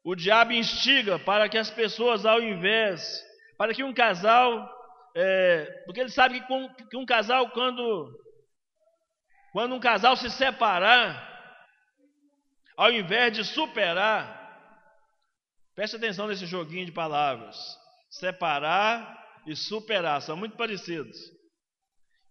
o 0.02 0.14
diabo 0.14 0.52
instiga 0.52 1.18
para 1.18 1.48
que 1.48 1.58
as 1.58 1.70
pessoas, 1.70 2.24
ao 2.24 2.40
invés, 2.40 3.22
para 3.58 3.74
que 3.74 3.84
um 3.84 3.92
casal, 3.92 4.70
é, 5.14 5.82
porque 5.84 6.00
ele 6.00 6.10
sabe 6.10 6.40
que, 6.40 6.46
com, 6.46 6.68
que 6.90 6.96
um 6.96 7.04
casal, 7.04 7.50
quando, 7.50 8.10
quando 9.52 9.74
um 9.74 9.80
casal 9.80 10.16
se 10.16 10.30
separar, 10.30 11.32
ao 12.76 12.90
invés 12.90 13.34
de 13.34 13.44
superar, 13.44 14.42
preste 15.74 15.96
atenção 15.96 16.26
nesse 16.26 16.46
joguinho 16.46 16.86
de 16.86 16.92
palavras: 16.92 17.56
separar 18.08 19.42
e 19.46 19.54
superar 19.54 20.22
são 20.22 20.36
muito 20.38 20.56
parecidos. 20.56 21.34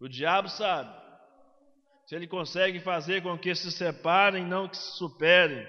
O 0.03 0.09
diabo 0.09 0.49
sabe. 0.49 0.93
Se 2.05 2.13
ele 2.13 2.27
consegue 2.27 2.81
fazer 2.81 3.23
com 3.23 3.37
que 3.37 3.55
se 3.55 3.71
separem, 3.71 4.45
não 4.45 4.67
que 4.67 4.75
se 4.75 4.97
superem, 4.97 5.65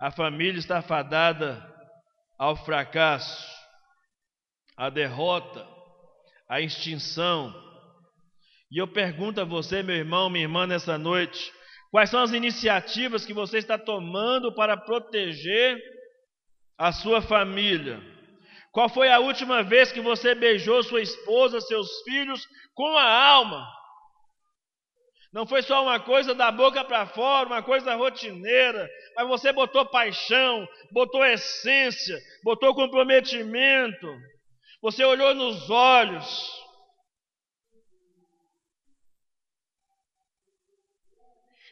a 0.00 0.10
família 0.10 0.58
está 0.58 0.80
fadada 0.80 1.62
ao 2.38 2.56
fracasso, 2.56 3.46
à 4.74 4.88
derrota, 4.88 5.68
à 6.48 6.62
extinção. 6.62 7.52
E 8.72 8.78
eu 8.80 8.88
pergunto 8.88 9.42
a 9.42 9.44
você, 9.44 9.82
meu 9.82 9.96
irmão, 9.96 10.30
minha 10.30 10.46
irmã, 10.46 10.66
nessa 10.66 10.96
noite: 10.96 11.52
quais 11.90 12.08
são 12.08 12.22
as 12.22 12.32
iniciativas 12.32 13.26
que 13.26 13.34
você 13.34 13.58
está 13.58 13.76
tomando 13.76 14.50
para 14.54 14.78
proteger 14.78 15.78
a 16.78 16.90
sua 16.90 17.20
família? 17.20 18.00
Qual 18.72 18.88
foi 18.88 19.10
a 19.10 19.18
última 19.18 19.62
vez 19.62 19.90
que 19.90 20.00
você 20.00 20.34
beijou 20.34 20.82
sua 20.82 21.00
esposa, 21.00 21.60
seus 21.60 22.02
filhos 22.02 22.46
com 22.74 22.96
a 22.96 23.10
alma? 23.10 23.66
Não 25.32 25.46
foi 25.46 25.62
só 25.62 25.82
uma 25.82 26.00
coisa 26.00 26.34
da 26.34 26.50
boca 26.50 26.82
para 26.84 27.06
fora, 27.06 27.46
uma 27.46 27.62
coisa 27.62 27.94
rotineira, 27.94 28.88
mas 29.14 29.28
você 29.28 29.52
botou 29.52 29.84
paixão, 29.84 30.66
botou 30.90 31.24
essência, 31.24 32.18
botou 32.42 32.74
comprometimento. 32.74 34.06
Você 34.80 35.04
olhou 35.04 35.34
nos 35.34 35.68
olhos. 35.68 36.57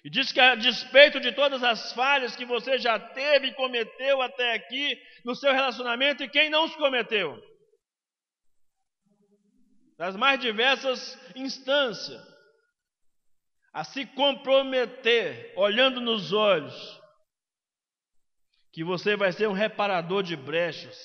E 0.07 0.09
diz 0.09 0.31
que 0.31 0.39
a 0.39 0.55
despeito 0.55 1.19
de 1.19 1.33
todas 1.33 1.65
as 1.65 1.93
falhas 1.93 2.37
que 2.37 2.45
você 2.45 2.79
já 2.79 2.97
teve 2.97 3.49
e 3.49 3.55
cometeu 3.55 4.23
até 4.23 4.55
aqui 4.55 4.97
no 5.25 5.35
seu 5.35 5.53
relacionamento, 5.53 6.23
e 6.23 6.29
quem 6.29 6.49
não 6.49 6.67
os 6.67 6.77
cometeu? 6.77 7.37
Das 9.99 10.15
mais 10.15 10.39
diversas 10.39 11.19
instâncias. 11.35 12.23
A 13.73 13.83
se 13.83 14.07
comprometer, 14.07 15.53
olhando 15.57 16.01
nos 16.01 16.33
olhos, 16.33 17.03
que 18.73 18.85
você 18.85 19.17
vai 19.17 19.33
ser 19.33 19.49
um 19.49 19.53
reparador 19.53 20.23
de 20.23 20.37
brechas 20.37 20.97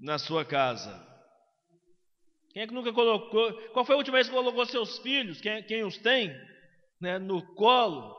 na 0.00 0.18
sua 0.18 0.44
casa. 0.44 0.92
Quem 2.50 2.62
é 2.62 2.66
que 2.66 2.74
nunca 2.74 2.92
colocou? 2.92 3.52
Qual 3.68 3.84
foi 3.84 3.94
a 3.94 3.98
última 3.98 4.16
vez 4.16 4.28
que 4.28 4.34
colocou 4.34 4.66
seus 4.66 4.98
filhos? 4.98 5.40
Quem, 5.40 5.62
quem 5.62 5.84
os 5.84 5.96
tem? 5.98 6.57
Né, 7.00 7.18
no 7.18 7.42
colo, 7.54 8.16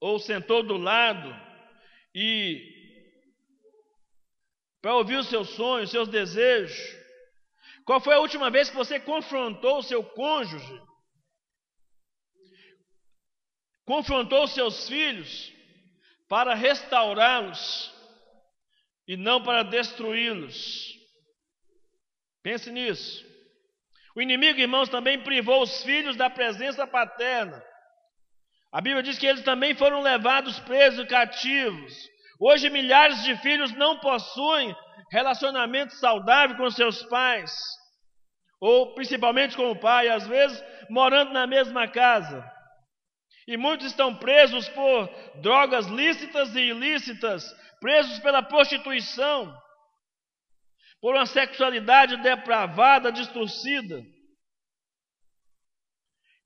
ou 0.00 0.18
sentou 0.18 0.62
do 0.62 0.76
lado, 0.76 1.34
e 2.14 2.74
para 4.80 4.94
ouvir 4.94 5.16
os 5.16 5.28
seus 5.28 5.50
sonhos, 5.50 5.88
os 5.88 5.90
seus 5.90 6.08
desejos. 6.08 6.76
Qual 7.84 8.00
foi 8.00 8.14
a 8.14 8.20
última 8.20 8.50
vez 8.50 8.70
que 8.70 8.76
você 8.76 9.00
confrontou 9.00 9.78
o 9.78 9.82
seu 9.82 10.02
cônjuge? 10.02 10.82
Confrontou 13.84 14.44
os 14.44 14.52
seus 14.52 14.88
filhos 14.88 15.52
para 16.28 16.54
restaurá-los 16.54 17.92
e 19.08 19.16
não 19.16 19.42
para 19.42 19.62
destruí-los. 19.62 20.94
Pense 22.42 22.70
nisso. 22.70 23.26
O 24.14 24.22
inimigo, 24.22 24.60
irmãos, 24.60 24.88
também 24.88 25.22
privou 25.22 25.62
os 25.62 25.82
filhos 25.82 26.16
da 26.16 26.30
presença 26.30 26.86
paterna. 26.86 27.60
A 28.72 28.80
Bíblia 28.80 29.02
diz 29.02 29.18
que 29.18 29.26
eles 29.26 29.42
também 29.42 29.74
foram 29.74 30.02
levados 30.02 30.58
presos 30.60 31.06
cativos. 31.06 31.94
Hoje, 32.38 32.68
milhares 32.68 33.22
de 33.22 33.36
filhos 33.38 33.72
não 33.72 33.98
possuem 33.98 34.74
relacionamento 35.10 35.94
saudável 35.94 36.56
com 36.56 36.70
seus 36.70 37.02
pais, 37.04 37.52
ou 38.60 38.94
principalmente 38.94 39.56
com 39.56 39.70
o 39.70 39.78
pai, 39.78 40.08
às 40.08 40.26
vezes 40.26 40.62
morando 40.90 41.32
na 41.32 41.46
mesma 41.46 41.88
casa. 41.88 42.44
E 43.46 43.56
muitos 43.56 43.86
estão 43.86 44.14
presos 44.14 44.68
por 44.70 45.08
drogas 45.40 45.86
lícitas 45.86 46.54
e 46.56 46.60
ilícitas, 46.60 47.44
presos 47.80 48.18
pela 48.18 48.42
prostituição, 48.42 49.56
por 51.00 51.14
uma 51.14 51.26
sexualidade 51.26 52.16
depravada, 52.16 53.12
distorcida. 53.12 54.02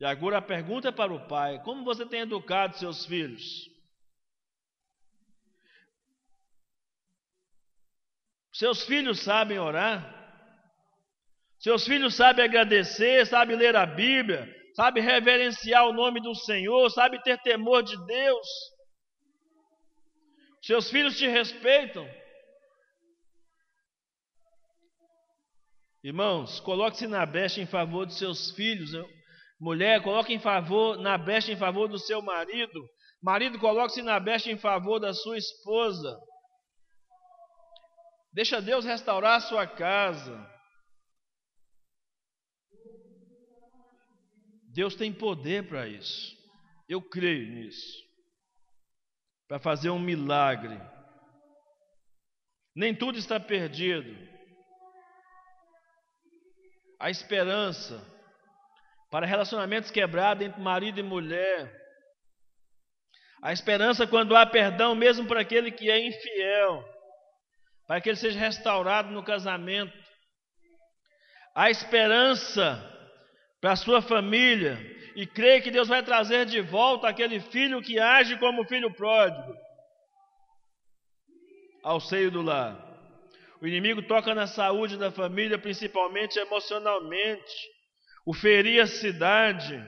E 0.00 0.04
agora 0.04 0.38
a 0.38 0.42
pergunta 0.42 0.88
é 0.88 0.92
para 0.92 1.12
o 1.12 1.28
pai: 1.28 1.62
como 1.62 1.84
você 1.84 2.06
tem 2.06 2.20
educado 2.20 2.78
seus 2.78 3.04
filhos? 3.04 3.68
Seus 8.52 8.82
filhos 8.84 9.20
sabem 9.20 9.58
orar? 9.58 10.18
Seus 11.58 11.84
filhos 11.84 12.14
sabem 12.14 12.46
agradecer, 12.46 13.26
sabem 13.26 13.56
ler 13.56 13.76
a 13.76 13.84
Bíblia, 13.84 14.48
sabem 14.74 15.02
reverenciar 15.02 15.86
o 15.86 15.92
nome 15.92 16.20
do 16.20 16.34
Senhor, 16.34 16.88
sabem 16.90 17.20
ter 17.20 17.38
temor 17.42 17.82
de 17.82 17.94
Deus? 18.06 18.48
Seus 20.62 20.90
filhos 20.90 21.18
te 21.18 21.26
respeitam? 21.26 22.08
Irmãos, 26.02 26.60
coloque-se 26.60 27.06
na 27.06 27.26
brecha 27.26 27.60
em 27.60 27.66
favor 27.66 28.06
de 28.06 28.14
seus 28.14 28.50
filhos. 28.52 28.94
Mulher, 29.60 30.02
coloque 30.02 30.32
em 30.32 30.40
favor, 30.40 30.96
na 30.98 31.18
brecha 31.18 31.52
em 31.52 31.56
favor 31.56 31.86
do 31.86 31.98
seu 31.98 32.22
marido. 32.22 32.88
Marido, 33.22 33.58
coloque-se 33.58 34.00
na 34.00 34.18
brecha 34.18 34.50
em 34.50 34.56
favor 34.56 34.98
da 34.98 35.12
sua 35.12 35.36
esposa. 35.36 36.18
Deixa 38.32 38.62
Deus 38.62 38.86
restaurar 38.86 39.36
a 39.36 39.40
sua 39.40 39.66
casa. 39.66 40.48
Deus 44.72 44.94
tem 44.94 45.12
poder 45.12 45.68
para 45.68 45.86
isso. 45.86 46.34
Eu 46.88 47.02
creio 47.02 47.52
nisso. 47.52 47.98
Para 49.46 49.58
fazer 49.58 49.90
um 49.90 49.98
milagre. 49.98 50.80
Nem 52.74 52.94
tudo 52.94 53.18
está 53.18 53.38
perdido 53.38 54.30
a 56.98 57.10
esperança 57.10 58.19
para 59.10 59.26
relacionamentos 59.26 59.90
quebrados 59.90 60.46
entre 60.46 60.60
marido 60.60 61.00
e 61.00 61.02
mulher. 61.02 61.80
A 63.42 63.52
esperança 63.52 64.06
quando 64.06 64.36
há 64.36 64.46
perdão, 64.46 64.94
mesmo 64.94 65.26
para 65.26 65.40
aquele 65.40 65.70
que 65.70 65.90
é 65.90 65.98
infiel, 65.98 66.84
para 67.86 68.00
que 68.00 68.08
ele 68.08 68.16
seja 68.16 68.38
restaurado 68.38 69.10
no 69.10 69.24
casamento. 69.24 69.98
A 71.54 71.70
esperança 71.70 72.78
para 73.60 73.72
a 73.72 73.76
sua 73.76 74.00
família 74.00 74.78
e 75.16 75.26
crê 75.26 75.60
que 75.60 75.70
Deus 75.70 75.88
vai 75.88 76.02
trazer 76.02 76.46
de 76.46 76.60
volta 76.60 77.08
aquele 77.08 77.40
filho 77.40 77.82
que 77.82 77.98
age 77.98 78.38
como 78.38 78.64
filho 78.66 78.92
pródigo 78.94 79.54
ao 81.82 82.00
seio 82.00 82.30
do 82.30 82.42
lar. 82.42 82.88
O 83.60 83.66
inimigo 83.66 84.02
toca 84.02 84.34
na 84.34 84.46
saúde 84.46 84.96
da 84.96 85.10
família, 85.10 85.58
principalmente 85.58 86.38
emocionalmente. 86.38 87.79
O 88.26 88.34
ferir 88.34 88.80
a 88.80 88.86
cidade, 88.86 89.82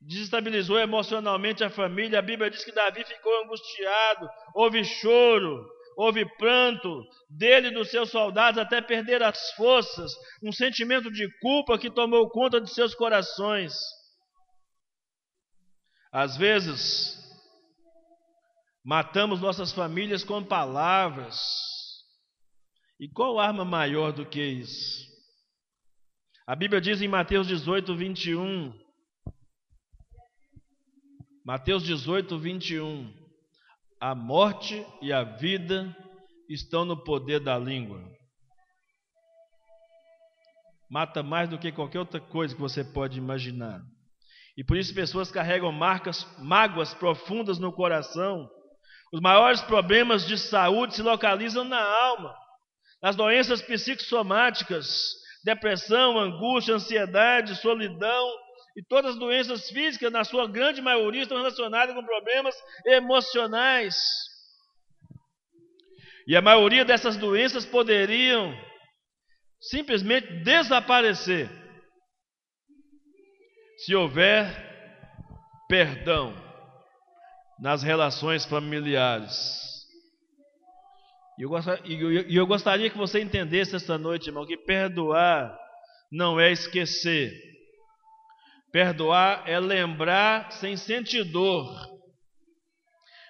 desestabilizou 0.00 0.78
emocionalmente 0.78 1.62
a 1.62 1.70
família. 1.70 2.18
A 2.18 2.22
Bíblia 2.22 2.50
diz 2.50 2.64
que 2.64 2.72
Davi 2.72 3.04
ficou 3.04 3.44
angustiado, 3.44 4.28
houve 4.54 4.84
choro, 4.84 5.64
houve 5.96 6.24
pranto 6.36 7.04
dele 7.30 7.68
e 7.68 7.74
dos 7.74 7.90
seus 7.90 8.10
soldados 8.10 8.58
até 8.58 8.80
perder 8.80 9.22
as 9.22 9.52
forças, 9.52 10.12
um 10.42 10.52
sentimento 10.52 11.10
de 11.10 11.28
culpa 11.38 11.78
que 11.78 11.90
tomou 11.90 12.28
conta 12.30 12.60
de 12.60 12.72
seus 12.72 12.94
corações. 12.94 13.74
Às 16.12 16.36
vezes, 16.36 17.18
matamos 18.84 19.40
nossas 19.40 19.72
famílias 19.72 20.24
com 20.24 20.42
palavras. 20.44 21.40
E 23.00 23.08
qual 23.08 23.38
arma 23.38 23.64
maior 23.64 24.12
do 24.12 24.26
que 24.26 24.42
isso? 24.42 25.11
A 26.52 26.54
Bíblia 26.54 26.82
diz 26.82 27.00
em 27.00 27.08
Mateus 27.08 27.46
18, 27.46 27.96
21. 27.96 28.78
Mateus 31.42 31.82
18, 31.82 32.38
21. 32.38 33.10
A 33.98 34.14
morte 34.14 34.86
e 35.00 35.14
a 35.14 35.24
vida 35.24 35.96
estão 36.50 36.84
no 36.84 36.94
poder 36.94 37.40
da 37.40 37.58
língua. 37.58 38.04
Mata 40.90 41.22
mais 41.22 41.48
do 41.48 41.58
que 41.58 41.72
qualquer 41.72 42.00
outra 42.00 42.20
coisa 42.20 42.54
que 42.54 42.60
você 42.60 42.84
pode 42.84 43.16
imaginar. 43.16 43.80
E 44.54 44.62
por 44.62 44.76
isso 44.76 44.94
pessoas 44.94 45.30
carregam 45.30 45.72
marcas, 45.72 46.22
mágoas 46.38 46.92
profundas 46.92 47.58
no 47.58 47.72
coração. 47.72 48.46
Os 49.10 49.22
maiores 49.22 49.62
problemas 49.62 50.26
de 50.26 50.36
saúde 50.36 50.96
se 50.96 51.02
localizam 51.02 51.64
na 51.64 51.82
alma, 51.82 52.34
nas 53.02 53.16
doenças 53.16 53.62
psicossomáticas, 53.62 55.21
depressão, 55.44 56.18
angústia, 56.18 56.74
ansiedade, 56.74 57.56
solidão, 57.56 58.28
e 58.76 58.82
todas 58.82 59.12
as 59.12 59.18
doenças 59.18 59.68
físicas, 59.68 60.10
na 60.10 60.24
sua 60.24 60.48
grande 60.48 60.80
maioria, 60.80 61.22
estão 61.22 61.36
relacionadas 61.36 61.94
com 61.94 62.04
problemas 62.04 62.54
emocionais. 62.86 63.96
E 66.26 66.36
a 66.36 66.40
maioria 66.40 66.84
dessas 66.84 67.16
doenças 67.16 67.66
poderiam 67.66 68.56
simplesmente 69.60 70.42
desaparecer 70.42 71.50
se 73.78 73.94
houver 73.94 74.46
perdão 75.68 76.34
nas 77.60 77.82
relações 77.82 78.44
familiares. 78.44 79.71
E 81.38 81.42
eu, 81.42 82.12
eu 82.28 82.46
gostaria 82.46 82.90
que 82.90 82.98
você 82.98 83.20
entendesse 83.20 83.74
esta 83.74 83.96
noite, 83.96 84.28
irmão, 84.28 84.46
que 84.46 84.56
perdoar 84.56 85.56
não 86.10 86.38
é 86.38 86.52
esquecer 86.52 87.32
Perdoar 88.72 89.44
é 89.46 89.60
lembrar 89.60 90.50
sem 90.50 90.78
sentir 90.78 91.24
dor. 91.24 91.68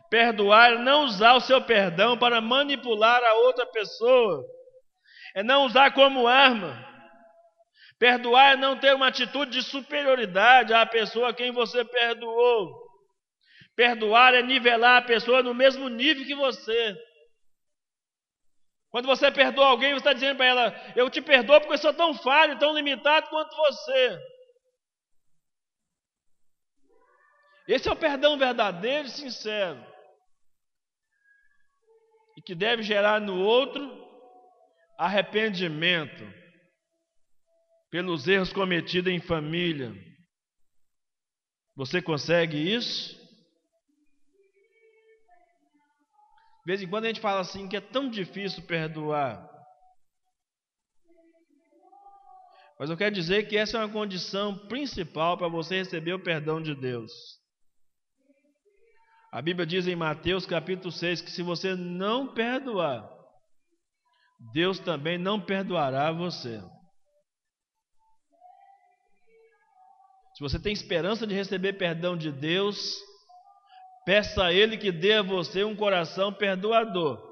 Perdoar 0.09 0.75
é 0.75 0.79
não 0.79 1.05
usar 1.05 1.35
o 1.35 1.41
seu 1.41 1.61
perdão 1.61 2.17
para 2.17 2.41
manipular 2.41 3.21
a 3.25 3.35
outra 3.35 3.67
pessoa. 3.67 4.45
É 5.35 5.43
não 5.43 5.65
usar 5.65 5.93
como 5.95 6.29
arma. 6.29 6.87
Perdoar 7.99 8.53
é 8.53 8.57
não 8.57 8.79
ter 8.79 8.95
uma 8.95 9.09
atitude 9.09 9.51
de 9.51 9.63
superioridade 9.63 10.73
à 10.73 10.87
pessoa 10.87 11.31
a 11.31 11.35
quem 11.35 11.51
você 11.51 11.85
perdoou. 11.85 12.73
Perdoar 13.75 14.35
é 14.35 14.43
nivelar 14.43 14.99
a 14.99 15.07
pessoa 15.07 15.43
no 15.43 15.55
mesmo 15.55 15.89
nível 15.89 16.25
que 16.25 16.37
você. 16.37 16.97
Quando 18.93 19.07
você 19.07 19.33
perdoa 19.33 19.69
alguém, 19.69 19.93
você 19.95 20.01
está 20.01 20.13
dizendo 20.13 20.37
para 20.37 20.47
ela: 20.47 20.93
Eu 20.95 21.09
te 21.09 21.23
perdoo 21.23 21.59
porque 21.61 21.73
eu 21.73 21.79
sou 21.79 21.95
tão 21.95 22.13
falho, 22.13 22.59
tão 22.59 22.75
limitado 22.75 23.27
quanto 23.31 23.57
você. 23.57 24.21
Esse 27.67 27.89
é 27.89 27.93
o 27.93 27.97
perdão 27.97 28.39
verdadeiro 28.39 29.09
e 29.09 29.11
sincero. 29.11 29.83
E 32.37 32.43
que 32.43 32.55
deve 32.55 32.83
gerar 32.83 33.19
no 33.19 33.41
outro 33.43 33.81
arrependimento 34.99 36.23
pelos 37.91 38.29
erros 38.29 38.53
cometidos 38.53 39.11
em 39.11 39.21
família. 39.21 39.95
Você 41.75 42.03
consegue 42.03 42.59
isso? 42.59 43.22
De 46.65 46.73
vez 46.73 46.83
em 46.83 46.89
quando 46.89 47.05
a 47.05 47.09
gente 47.09 47.21
fala 47.21 47.41
assim 47.41 47.69
que 47.69 47.77
é 47.77 47.81
tão 47.81 48.09
difícil 48.09 48.63
perdoar. 48.65 49.51
Mas 52.79 52.89
eu 52.89 52.97
quero 52.97 53.15
dizer 53.15 53.49
que 53.49 53.57
essa 53.57 53.77
é 53.77 53.81
uma 53.81 53.93
condição 53.93 54.67
principal 54.69 55.37
para 55.37 55.49
você 55.49 55.77
receber 55.77 56.15
o 56.15 56.23
perdão 56.23 56.63
de 56.63 56.75
Deus. 56.75 57.13
A 59.33 59.41
Bíblia 59.41 59.67
diz 59.67 59.87
em 59.87 59.97
Mateus 59.97 60.47
capítulo 60.47 60.93
6 60.93 61.23
que 61.23 61.31
se 61.31 61.43
você 61.43 61.75
não 61.75 62.35
perdoar, 62.35 63.09
Deus 64.53 64.79
também 64.79 65.17
não 65.17 65.41
perdoará 65.41 66.13
você. 66.13 66.61
Se 70.35 70.41
você 70.41 70.59
tem 70.61 70.73
esperança 70.73 71.27
de 71.27 71.35
receber 71.35 71.75
perdão 71.75 72.17
de 72.17 72.31
Deus, 72.33 73.01
peça 74.05 74.45
a 74.45 74.53
Ele 74.53 74.77
que 74.77 74.93
dê 74.93 75.15
a 75.15 75.23
você 75.23 75.65
um 75.65 75.77
coração 75.77 76.33
perdoador. 76.33 77.31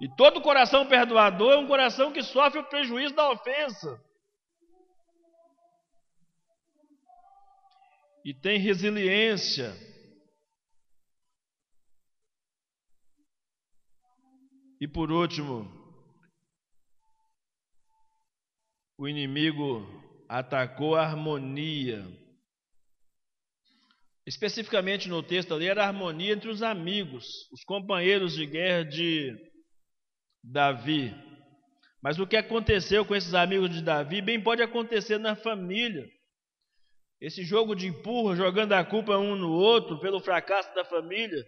E 0.00 0.08
todo 0.16 0.42
coração 0.42 0.86
perdoador 0.86 1.52
é 1.52 1.56
um 1.56 1.66
coração 1.66 2.12
que 2.12 2.22
sofre 2.22 2.60
o 2.60 2.64
prejuízo 2.64 3.14
da 3.14 3.30
ofensa. 3.30 3.98
e 8.24 8.32
tem 8.32 8.58
resiliência. 8.58 9.74
E 14.80 14.88
por 14.88 15.12
último, 15.12 15.70
o 18.98 19.06
inimigo 19.06 19.86
atacou 20.28 20.96
a 20.96 21.02
harmonia. 21.02 22.02
Especificamente 24.26 25.08
no 25.08 25.22
texto 25.22 25.52
ali, 25.52 25.66
era 25.66 25.84
a 25.84 25.88
harmonia 25.88 26.32
entre 26.32 26.48
os 26.48 26.62
amigos, 26.62 27.26
os 27.52 27.62
companheiros 27.64 28.34
de 28.34 28.46
guerra 28.46 28.84
de 28.84 29.36
Davi. 30.42 31.14
Mas 32.02 32.18
o 32.18 32.26
que 32.26 32.36
aconteceu 32.36 33.04
com 33.04 33.14
esses 33.14 33.34
amigos 33.34 33.70
de 33.70 33.82
Davi, 33.82 34.22
bem 34.22 34.42
pode 34.42 34.62
acontecer 34.62 35.18
na 35.18 35.36
família. 35.36 36.06
Esse 37.20 37.44
jogo 37.44 37.74
de 37.74 37.86
empurra, 37.86 38.36
jogando 38.36 38.72
a 38.72 38.84
culpa 38.84 39.16
um 39.16 39.36
no 39.36 39.50
outro 39.50 40.00
pelo 40.00 40.20
fracasso 40.20 40.74
da 40.74 40.84
família. 40.84 41.42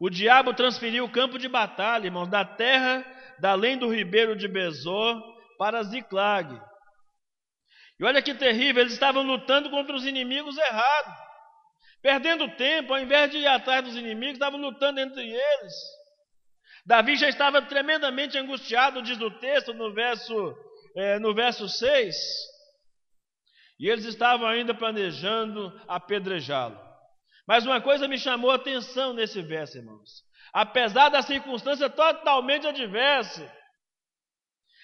O 0.00 0.10
diabo 0.10 0.54
transferiu 0.54 1.04
o 1.04 1.10
campo 1.10 1.38
de 1.38 1.48
batalha, 1.48 2.06
irmãos, 2.06 2.28
da 2.28 2.44
terra 2.44 3.04
da 3.38 3.50
além 3.50 3.76
do 3.76 3.92
ribeiro 3.92 4.36
de 4.36 4.46
Bezor 4.48 5.20
para 5.58 5.82
Ziclag. 5.82 6.60
E 7.98 8.04
olha 8.04 8.22
que 8.22 8.34
terrível, 8.34 8.82
eles 8.82 8.92
estavam 8.92 9.22
lutando 9.22 9.70
contra 9.70 9.94
os 9.94 10.04
inimigos 10.04 10.56
errados. 10.56 11.23
Perdendo 12.04 12.54
tempo, 12.54 12.92
ao 12.92 13.00
invés 13.00 13.30
de 13.30 13.38
ir 13.38 13.46
atrás 13.46 13.82
dos 13.82 13.96
inimigos, 13.96 14.34
estavam 14.34 14.60
lutando 14.60 15.00
entre 15.00 15.22
eles. 15.22 15.72
Davi 16.84 17.16
já 17.16 17.30
estava 17.30 17.62
tremendamente 17.62 18.36
angustiado, 18.36 19.00
diz 19.00 19.18
o 19.22 19.30
texto 19.30 19.72
no 19.72 19.90
verso, 19.90 20.54
é, 20.94 21.18
no 21.18 21.34
verso 21.34 21.66
6. 21.66 22.14
E 23.80 23.88
eles 23.88 24.04
estavam 24.04 24.46
ainda 24.46 24.74
planejando 24.74 25.72
apedrejá-lo. 25.88 26.78
Mas 27.48 27.64
uma 27.64 27.80
coisa 27.80 28.06
me 28.06 28.18
chamou 28.18 28.50
a 28.50 28.56
atenção 28.56 29.14
nesse 29.14 29.40
verso, 29.40 29.78
irmãos. 29.78 30.22
Apesar 30.52 31.08
da 31.08 31.22
circunstância 31.22 31.88
totalmente 31.88 32.66
adversa, 32.66 33.50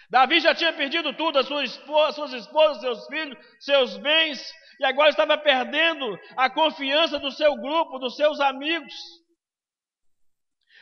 Davi 0.09 0.41
já 0.41 0.55
tinha 0.55 0.73
perdido 0.73 1.13
tudo, 1.13 1.39
as 1.39 1.47
suas 1.47 1.71
esposas, 1.71 2.15
suas 2.15 2.33
esposas, 2.33 2.81
seus 2.81 3.07
filhos, 3.09 3.39
seus 3.61 3.97
bens, 3.99 4.43
e 4.81 4.85
agora 4.85 5.11
estava 5.11 5.37
perdendo 5.37 6.19
a 6.35 6.49
confiança 6.49 7.19
do 7.19 7.31
seu 7.31 7.55
grupo, 7.55 7.99
dos 7.99 8.17
seus 8.17 8.41
amigos. 8.41 8.95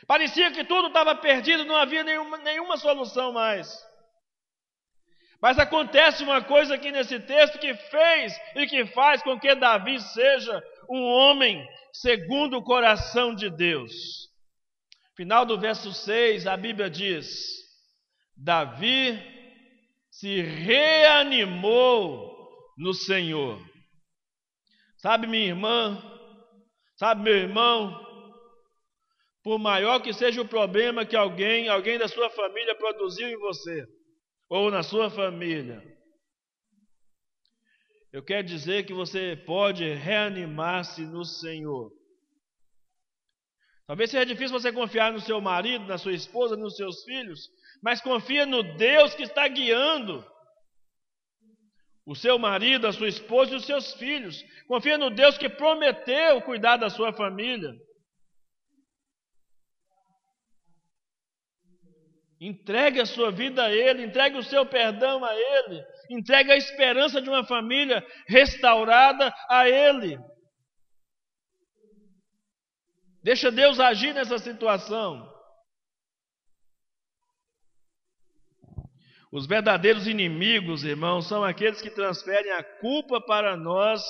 Parecia 0.07 0.51
que 0.51 0.63
tudo 0.63 0.87
estava 0.87 1.13
perdido, 1.15 1.65
não 1.65 1.75
havia 1.75 2.01
nenhuma, 2.01 2.37
nenhuma 2.37 2.77
solução 2.77 3.33
mais. 3.33 3.69
Mas 5.41 5.59
acontece 5.59 6.23
uma 6.23 6.41
coisa 6.41 6.75
aqui 6.75 6.93
nesse 6.93 7.19
texto 7.19 7.59
que 7.59 7.73
fez 7.75 8.41
e 8.55 8.67
que 8.67 8.85
faz 8.85 9.21
com 9.21 9.37
que 9.37 9.53
Davi 9.53 9.99
seja 9.99 10.63
um 10.89 11.03
homem 11.03 11.67
segundo 11.91 12.57
o 12.57 12.63
coração 12.63 13.35
de 13.35 13.49
Deus. 13.49 13.91
Final 15.17 15.45
do 15.45 15.59
verso 15.59 15.91
6, 15.91 16.47
a 16.47 16.55
Bíblia 16.55 16.89
diz: 16.89 17.27
Davi 18.37 19.21
se 20.09 20.41
reanimou 20.41 22.29
no 22.77 22.93
Senhor. 22.93 23.68
Sabe, 24.99 25.27
minha 25.27 25.47
irmã, 25.47 25.97
sabe, 26.97 27.23
meu 27.23 27.33
irmão, 27.33 28.05
por 29.41 29.57
maior 29.57 30.01
que 30.01 30.11
seja 30.11 30.41
o 30.41 30.47
problema 30.47 31.05
que 31.05 31.15
alguém, 31.15 31.69
alguém 31.69 31.97
da 31.97 32.09
sua 32.09 32.29
família 32.29 32.75
produziu 32.75 33.29
em 33.29 33.37
você, 33.37 33.87
ou 34.49 34.69
na 34.69 34.83
sua 34.83 35.09
família, 35.09 35.81
eu 38.11 38.21
quero 38.21 38.45
dizer 38.45 38.85
que 38.85 38.93
você 38.93 39.37
pode 39.45 39.85
reanimar-se 39.93 41.05
no 41.05 41.23
Senhor. 41.23 41.93
Talvez 43.87 44.11
seja 44.11 44.25
difícil 44.25 44.59
você 44.59 44.71
confiar 44.73 45.13
no 45.13 45.21
seu 45.21 45.39
marido, 45.39 45.85
na 45.85 45.97
sua 45.97 46.13
esposa, 46.13 46.57
nos 46.57 46.75
seus 46.75 47.03
filhos, 47.03 47.49
mas 47.81 48.01
confia 48.01 48.45
no 48.45 48.63
Deus 48.75 49.15
que 49.15 49.23
está 49.23 49.47
guiando 49.47 50.25
o 52.09 52.15
seu 52.15 52.39
marido, 52.39 52.87
a 52.87 52.91
sua 52.91 53.07
esposa 53.07 53.53
e 53.53 53.55
os 53.57 53.65
seus 53.67 53.93
filhos. 53.93 54.43
Confia 54.67 54.97
no 54.97 55.11
Deus 55.11 55.37
que 55.37 55.47
prometeu 55.47 56.41
cuidar 56.41 56.75
da 56.75 56.89
sua 56.89 57.13
família. 57.13 57.71
Entregue 62.41 62.99
a 62.99 63.05
sua 63.05 63.31
vida 63.31 63.63
a 63.63 63.71
Ele, 63.71 64.03
entregue 64.03 64.39
o 64.39 64.43
seu 64.43 64.65
perdão 64.65 65.23
a 65.23 65.35
Ele, 65.35 65.85
entregue 66.09 66.51
a 66.51 66.57
esperança 66.57 67.21
de 67.21 67.29
uma 67.29 67.45
família 67.45 68.03
restaurada 68.27 69.31
a 69.47 69.69
Ele. 69.69 70.17
Deixa 73.21 73.51
Deus 73.51 73.79
agir 73.79 74.15
nessa 74.15 74.39
situação. 74.39 75.28
Os 79.31 79.45
verdadeiros 79.45 80.07
inimigos, 80.07 80.83
irmãos, 80.83 81.27
são 81.27 81.43
aqueles 81.43 81.81
que 81.81 81.91
transferem 81.91 82.51
a 82.51 82.63
culpa 82.63 83.21
para 83.21 83.55
nós 83.55 84.01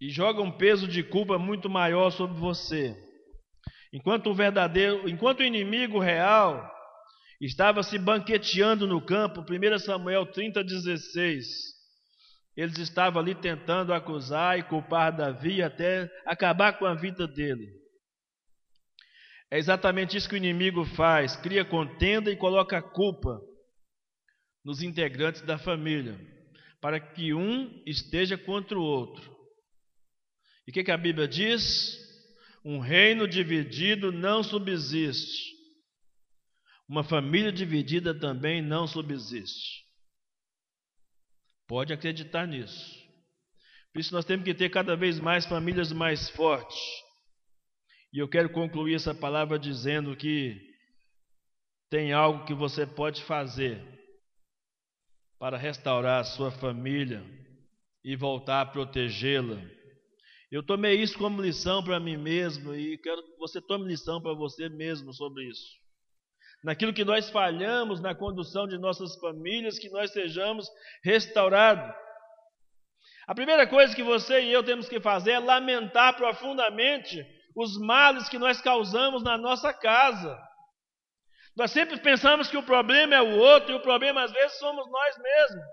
e 0.00 0.10
jogam 0.10 0.46
um 0.46 0.56
peso 0.56 0.88
de 0.88 1.04
culpa 1.04 1.38
muito 1.38 1.70
maior 1.70 2.10
sobre 2.10 2.36
você. 2.36 2.96
Enquanto 3.92 4.30
o 4.30 4.34
verdadeiro, 4.34 5.08
enquanto 5.08 5.40
o 5.40 5.44
inimigo 5.44 6.00
real 6.00 6.68
estava 7.40 7.84
se 7.84 7.96
banqueteando 7.96 8.88
no 8.88 9.00
campo, 9.00 9.40
1 9.40 9.78
Samuel 9.78 10.26
30, 10.26 10.64
16, 10.64 11.46
eles 12.56 12.76
estavam 12.78 13.22
ali 13.22 13.36
tentando 13.36 13.94
acusar 13.94 14.58
e 14.58 14.64
culpar 14.64 15.16
Davi 15.16 15.62
até 15.62 16.10
acabar 16.26 16.76
com 16.76 16.86
a 16.86 16.94
vida 16.94 17.26
dele. 17.26 17.87
É 19.50 19.58
exatamente 19.58 20.16
isso 20.16 20.28
que 20.28 20.34
o 20.34 20.38
inimigo 20.38 20.84
faz: 20.84 21.36
cria 21.36 21.64
contenda 21.64 22.30
e 22.30 22.36
coloca 22.36 22.78
a 22.78 22.82
culpa 22.82 23.40
nos 24.64 24.82
integrantes 24.82 25.40
da 25.42 25.58
família, 25.58 26.18
para 26.80 27.00
que 27.00 27.32
um 27.32 27.82
esteja 27.86 28.36
contra 28.36 28.78
o 28.78 28.82
outro. 28.82 29.36
E 30.66 30.70
o 30.70 30.74
que, 30.74 30.84
que 30.84 30.90
a 30.90 30.98
Bíblia 30.98 31.26
diz? 31.26 31.96
Um 32.62 32.78
reino 32.78 33.26
dividido 33.26 34.12
não 34.12 34.42
subsiste. 34.42 35.56
Uma 36.86 37.02
família 37.02 37.50
dividida 37.50 38.18
também 38.18 38.60
não 38.60 38.86
subsiste. 38.86 39.86
Pode 41.66 41.92
acreditar 41.92 42.46
nisso. 42.46 42.98
Por 43.92 44.00
isso 44.00 44.12
nós 44.12 44.24
temos 44.24 44.44
que 44.44 44.54
ter 44.54 44.70
cada 44.70 44.96
vez 44.96 45.18
mais 45.18 45.46
famílias 45.46 45.92
mais 45.92 46.28
fortes. 46.30 46.78
E 48.12 48.18
eu 48.18 48.28
quero 48.28 48.50
concluir 48.50 48.94
essa 48.94 49.14
palavra 49.14 49.58
dizendo 49.58 50.16
que 50.16 50.56
tem 51.90 52.12
algo 52.12 52.44
que 52.44 52.54
você 52.54 52.86
pode 52.86 53.22
fazer 53.24 53.82
para 55.38 55.56
restaurar 55.56 56.20
a 56.20 56.24
sua 56.24 56.50
família 56.50 57.24
e 58.04 58.16
voltar 58.16 58.62
a 58.62 58.66
protegê-la 58.66 59.78
eu 60.50 60.62
tomei 60.62 60.94
isso 60.94 61.18
como 61.18 61.42
lição 61.42 61.84
para 61.84 62.00
mim 62.00 62.16
mesmo 62.16 62.74
e 62.74 62.96
quero 62.98 63.22
que 63.22 63.38
você 63.38 63.60
tome 63.60 63.86
lição 63.86 64.20
para 64.20 64.32
você 64.32 64.68
mesmo 64.68 65.12
sobre 65.12 65.44
isso. 65.44 65.76
Naquilo 66.64 66.92
que 66.92 67.04
nós 67.04 67.28
falhamos 67.28 68.00
na 68.00 68.14
condução 68.14 68.66
de 68.66 68.78
nossas 68.78 69.14
famílias, 69.16 69.78
que 69.78 69.90
nós 69.90 70.10
sejamos 70.10 70.66
restaurados. 71.04 71.94
A 73.26 73.34
primeira 73.34 73.66
coisa 73.66 73.94
que 73.94 74.02
você 74.02 74.40
e 74.40 74.52
eu 74.52 74.64
temos 74.64 74.88
que 74.88 74.98
fazer 74.98 75.32
é 75.32 75.38
lamentar 75.38 76.16
profundamente 76.16 77.22
os 77.58 77.76
males 77.76 78.28
que 78.28 78.38
nós 78.38 78.60
causamos 78.60 79.24
na 79.24 79.36
nossa 79.36 79.72
casa. 79.72 80.40
Nós 81.56 81.72
sempre 81.72 81.98
pensamos 81.98 82.48
que 82.48 82.56
o 82.56 82.62
problema 82.62 83.16
é 83.16 83.20
o 83.20 83.36
outro 83.36 83.72
e 83.72 83.74
o 83.74 83.82
problema 83.82 84.22
às 84.22 84.30
vezes 84.30 84.56
somos 84.60 84.88
nós 84.88 85.18
mesmos. 85.18 85.64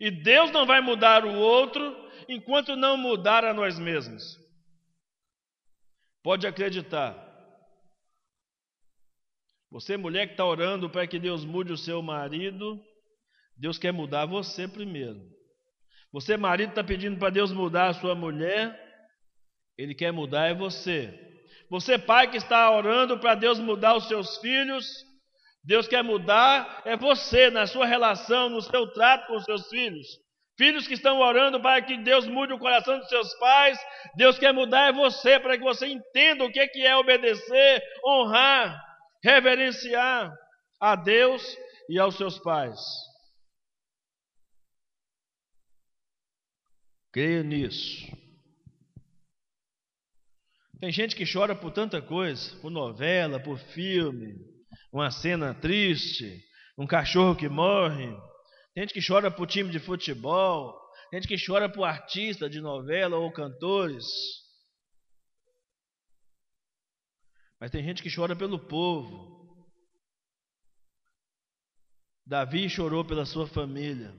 E 0.00 0.10
Deus 0.10 0.50
não 0.50 0.64
vai 0.64 0.80
mudar 0.80 1.26
o 1.26 1.34
outro 1.34 1.94
enquanto 2.26 2.74
não 2.76 2.96
mudar 2.96 3.44
a 3.44 3.52
nós 3.52 3.78
mesmos. 3.78 4.22
Pode 6.22 6.46
acreditar. 6.46 7.14
Você, 9.70 9.98
mulher 9.98 10.28
que 10.28 10.32
está 10.32 10.46
orando 10.46 10.88
para 10.88 11.06
que 11.06 11.18
Deus 11.18 11.44
mude 11.44 11.72
o 11.72 11.76
seu 11.76 12.00
marido, 12.00 12.82
Deus 13.54 13.76
quer 13.76 13.92
mudar 13.92 14.24
você 14.24 14.66
primeiro. 14.66 15.20
Você, 16.10 16.38
marido, 16.38 16.70
está 16.70 16.82
pedindo 16.82 17.18
para 17.18 17.28
Deus 17.28 17.52
mudar 17.52 17.88
a 17.88 17.94
sua 17.94 18.14
mulher, 18.14 18.89
Ele 19.80 19.94
quer 19.94 20.12
mudar 20.12 20.48
é 20.48 20.54
você. 20.54 21.18
Você, 21.70 21.98
pai, 21.98 22.30
que 22.30 22.36
está 22.36 22.70
orando 22.70 23.18
para 23.18 23.34
Deus 23.34 23.58
mudar 23.58 23.96
os 23.96 24.06
seus 24.08 24.36
filhos, 24.36 24.86
Deus 25.64 25.88
quer 25.88 26.04
mudar 26.04 26.82
é 26.84 26.98
você, 26.98 27.48
na 27.48 27.66
sua 27.66 27.86
relação, 27.86 28.50
no 28.50 28.60
seu 28.60 28.92
trato 28.92 29.28
com 29.28 29.36
os 29.36 29.44
seus 29.44 29.68
filhos. 29.70 30.06
Filhos 30.58 30.86
que 30.86 30.92
estão 30.92 31.18
orando 31.20 31.62
para 31.62 31.80
que 31.80 31.96
Deus 31.96 32.26
mude 32.26 32.52
o 32.52 32.58
coração 32.58 32.98
dos 32.98 33.08
seus 33.08 33.32
pais, 33.38 33.78
Deus 34.16 34.38
quer 34.38 34.52
mudar 34.52 34.88
é 34.88 34.92
você, 34.92 35.40
para 35.40 35.56
que 35.56 35.64
você 35.64 35.86
entenda 35.86 36.44
o 36.44 36.52
que 36.52 36.60
é 36.84 36.94
obedecer, 36.94 37.82
honrar, 38.04 38.78
reverenciar 39.24 40.30
a 40.78 40.94
Deus 40.94 41.56
e 41.88 41.98
aos 41.98 42.18
seus 42.18 42.38
pais. 42.38 42.78
Creia 47.10 47.42
nisso. 47.42 48.19
Tem 50.80 50.90
gente 50.90 51.14
que 51.14 51.30
chora 51.30 51.54
por 51.54 51.70
tanta 51.72 52.00
coisa, 52.00 52.56
por 52.60 52.70
novela, 52.70 53.38
por 53.38 53.58
filme, 53.58 54.34
uma 54.90 55.10
cena 55.10 55.52
triste, 55.52 56.42
um 56.78 56.86
cachorro 56.86 57.36
que 57.36 57.50
morre, 57.50 58.10
tem 58.74 58.84
gente 58.84 58.94
que 58.94 59.06
chora 59.06 59.30
por 59.30 59.46
time 59.46 59.70
de 59.70 59.78
futebol, 59.78 60.74
tem 61.10 61.20
gente 61.20 61.28
que 61.28 61.46
chora 61.46 61.68
por 61.68 61.84
artista 61.84 62.48
de 62.48 62.62
novela 62.62 63.18
ou 63.18 63.30
cantores. 63.30 64.06
Mas 67.60 67.70
tem 67.70 67.84
gente 67.84 68.02
que 68.02 68.14
chora 68.14 68.34
pelo 68.34 68.58
povo. 68.58 69.38
Davi 72.24 72.70
chorou 72.70 73.04
pela 73.04 73.26
sua 73.26 73.46
família. 73.46 74.14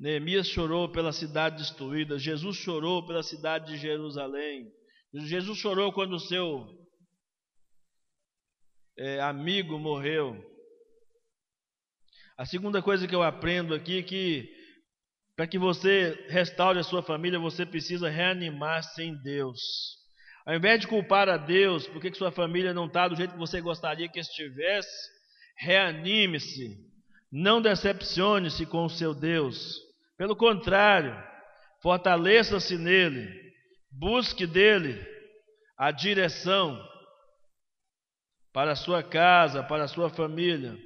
Neemias 0.00 0.48
chorou 0.48 0.90
pela 0.90 1.12
cidade 1.12 1.58
destruída. 1.58 2.18
Jesus 2.18 2.56
chorou 2.56 3.06
pela 3.06 3.22
cidade 3.22 3.74
de 3.74 3.78
Jerusalém. 3.78 4.66
Jesus 5.12 5.58
chorou 5.58 5.92
quando 5.92 6.14
o 6.14 6.18
seu 6.18 6.66
é, 8.98 9.20
amigo 9.20 9.78
morreu. 9.78 10.42
A 12.38 12.46
segunda 12.46 12.80
coisa 12.80 13.06
que 13.06 13.14
eu 13.14 13.22
aprendo 13.22 13.74
aqui 13.74 13.98
é 13.98 14.02
que 14.02 14.48
para 15.36 15.46
que 15.46 15.58
você 15.58 16.26
restaure 16.30 16.78
a 16.78 16.82
sua 16.82 17.02
família, 17.02 17.38
você 17.38 17.66
precisa 17.66 18.08
reanimar-se 18.08 19.02
em 19.02 19.14
Deus. 19.22 19.60
Ao 20.46 20.54
invés 20.54 20.80
de 20.80 20.86
culpar 20.86 21.28
a 21.28 21.36
Deus 21.36 21.86
porque 21.88 22.10
que 22.10 22.16
sua 22.16 22.32
família 22.32 22.72
não 22.72 22.86
está 22.86 23.06
do 23.06 23.16
jeito 23.16 23.34
que 23.34 23.38
você 23.38 23.60
gostaria 23.60 24.08
que 24.08 24.18
estivesse, 24.18 25.10
reanime-se. 25.58 26.78
Não 27.30 27.60
decepcione-se 27.60 28.64
com 28.64 28.86
o 28.86 28.90
seu 28.90 29.14
Deus. 29.14 29.89
Pelo 30.20 30.36
contrário, 30.36 31.16
fortaleça-se 31.80 32.76
nele. 32.76 33.26
Busque 33.90 34.46
dele 34.46 35.02
a 35.78 35.90
direção 35.90 36.78
para 38.52 38.72
a 38.72 38.76
sua 38.76 39.02
casa, 39.02 39.62
para 39.62 39.84
a 39.84 39.88
sua 39.88 40.10
família. 40.10 40.76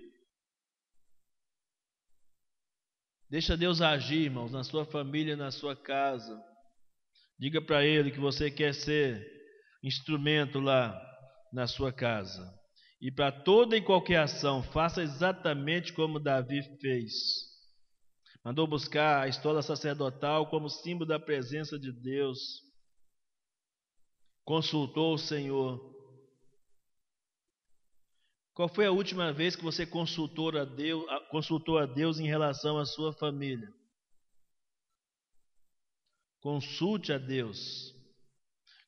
Deixa 3.29 3.57
Deus 3.57 3.81
agir, 3.81 4.27
irmãos, 4.27 4.53
na 4.53 4.63
sua 4.63 4.87
família, 4.87 5.35
na 5.35 5.51
sua 5.51 5.75
casa. 5.75 6.41
Diga 7.37 7.61
para 7.61 7.85
Ele 7.85 8.13
que 8.13 8.21
você 8.21 8.53
quer 8.53 8.73
ser 8.73 9.21
instrumento 9.83 10.61
lá 10.61 10.97
na 11.53 11.67
sua 11.67 11.93
casa. 11.93 12.57
E 13.01 13.11
para 13.11 13.33
toda 13.33 13.77
e 13.77 13.83
qualquer 13.83 14.21
ação, 14.21 14.63
faça 14.63 15.03
exatamente 15.03 15.93
como 15.93 16.21
Davi 16.21 16.63
fez. 16.81 17.54
Mandou 18.45 18.67
buscar 18.67 19.23
a 19.23 19.29
estola 19.29 19.63
sacerdotal 19.63 20.51
como 20.51 20.69
símbolo 20.69 21.09
da 21.09 21.19
presença 21.19 21.79
de 21.79 21.91
Deus. 21.91 22.63
Consultou 24.45 25.15
o 25.15 25.19
Senhor. 25.19 25.81
Qual 28.53 28.69
foi 28.69 28.85
a 28.85 28.93
última 28.93 29.33
vez 29.33 29.57
que 29.57 29.65
você 29.65 29.87
consultou 29.87 30.57
a 30.59 30.65
Deus, 30.67 31.05
consultou 31.31 31.79
a 31.79 31.87
Deus 31.87 32.21
em 32.21 32.27
relação 32.27 32.79
à 32.79 32.85
sua 32.85 33.15
família? 33.15 33.73
Consulte 36.41 37.15
a 37.15 37.19
Deus. 37.19 37.95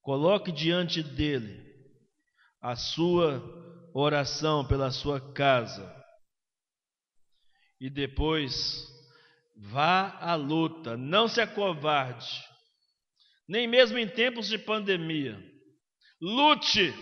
Coloque 0.02 0.52
diante 0.52 1.02
dele 1.02 1.74
a 2.60 2.76
sua 2.76 3.42
oração 3.94 4.68
pela 4.68 4.90
sua 4.90 5.32
casa. 5.32 5.90
E 7.80 7.88
depois 7.88 8.94
vá 9.56 10.18
à 10.20 10.34
luta, 10.34 10.96
não 10.96 11.26
se 11.26 11.40
acovarde, 11.40 12.28
nem 13.48 13.66
mesmo 13.66 13.98
em 13.98 14.06
tempos 14.06 14.48
de 14.48 14.58
pandemia. 14.58 15.40
Lute, 16.20 16.94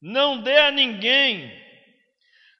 não 0.00 0.42
dê 0.42 0.58
a 0.58 0.70
ninguém, 0.70 1.50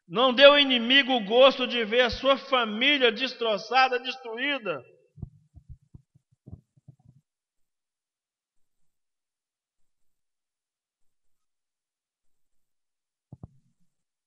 não 0.07 0.33
dê 0.33 0.45
ao 0.45 0.59
inimigo 0.59 1.13
o 1.13 1.25
gosto 1.25 1.67
de 1.67 1.85
ver 1.85 2.03
a 2.03 2.11
sua 2.11 2.37
família 2.37 3.11
destroçada, 3.11 3.99
destruída. 3.99 4.83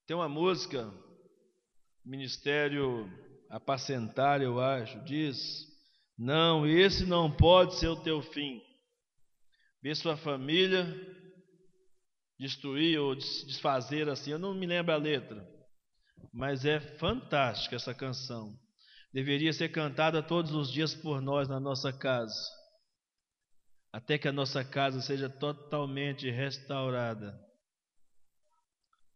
Tem 0.06 0.16
uma 0.16 0.30
música, 0.30 0.90
Ministério 2.06 3.27
Apacentar, 3.50 4.42
eu 4.42 4.60
acho, 4.60 5.00
diz: 5.04 5.66
Não, 6.18 6.68
esse 6.68 7.06
não 7.06 7.32
pode 7.32 7.76
ser 7.80 7.88
o 7.88 8.02
teu 8.02 8.22
fim. 8.22 8.62
Ver 9.82 9.96
sua 9.96 10.18
família 10.18 10.86
destruir 12.40 13.00
ou 13.00 13.16
desfazer 13.16 14.08
assim, 14.10 14.32
eu 14.32 14.40
não 14.40 14.54
me 14.54 14.66
lembro 14.66 14.94
a 14.94 14.98
letra, 14.98 15.46
mas 16.32 16.66
é 16.66 16.80
fantástica 16.98 17.76
essa 17.76 17.94
canção. 17.94 18.58
Deveria 19.12 19.52
ser 19.52 19.70
cantada 19.70 20.22
todos 20.22 20.52
os 20.54 20.72
dias 20.72 20.94
por 20.94 21.22
nós 21.22 21.48
na 21.48 21.60
nossa 21.60 21.92
casa, 21.92 22.40
até 23.92 24.18
que 24.18 24.28
a 24.28 24.34
nossa 24.34 24.64
casa 24.64 25.02
seja 25.02 25.30
totalmente 25.30 26.30
restaurada 26.30 27.40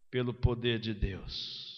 pelo 0.09 0.33
poder 0.33 0.79
de 0.79 0.93
Deus. 0.93 1.70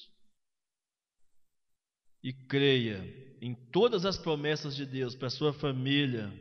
E 2.24 2.32
creia 2.32 3.04
em 3.42 3.54
todas 3.72 4.06
as 4.06 4.18
promessas 4.18 4.76
de 4.76 4.86
Deus 4.86 5.16
para 5.16 5.30
sua 5.30 5.54
família 5.54 6.32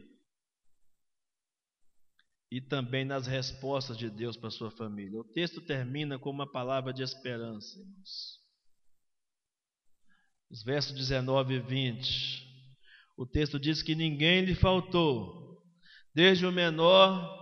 e 2.52 2.60
também 2.60 3.04
nas 3.04 3.26
respostas 3.26 3.96
de 3.96 4.10
Deus 4.10 4.36
para 4.36 4.50
sua 4.50 4.70
família. 4.70 5.18
O 5.18 5.24
texto 5.24 5.60
termina 5.60 6.18
com 6.18 6.30
uma 6.30 6.46
palavra 6.50 6.92
de 6.92 7.02
esperança, 7.02 7.80
irmãos. 7.80 8.42
Os 10.50 10.62
versos 10.62 10.92
19 10.92 11.54
e 11.54 11.60
20. 11.60 12.52
O 13.16 13.26
texto 13.26 13.58
diz 13.58 13.82
que 13.82 13.94
ninguém 13.94 14.44
lhe 14.44 14.54
faltou, 14.54 15.62
desde 16.14 16.44
o 16.44 16.52
menor 16.52 17.40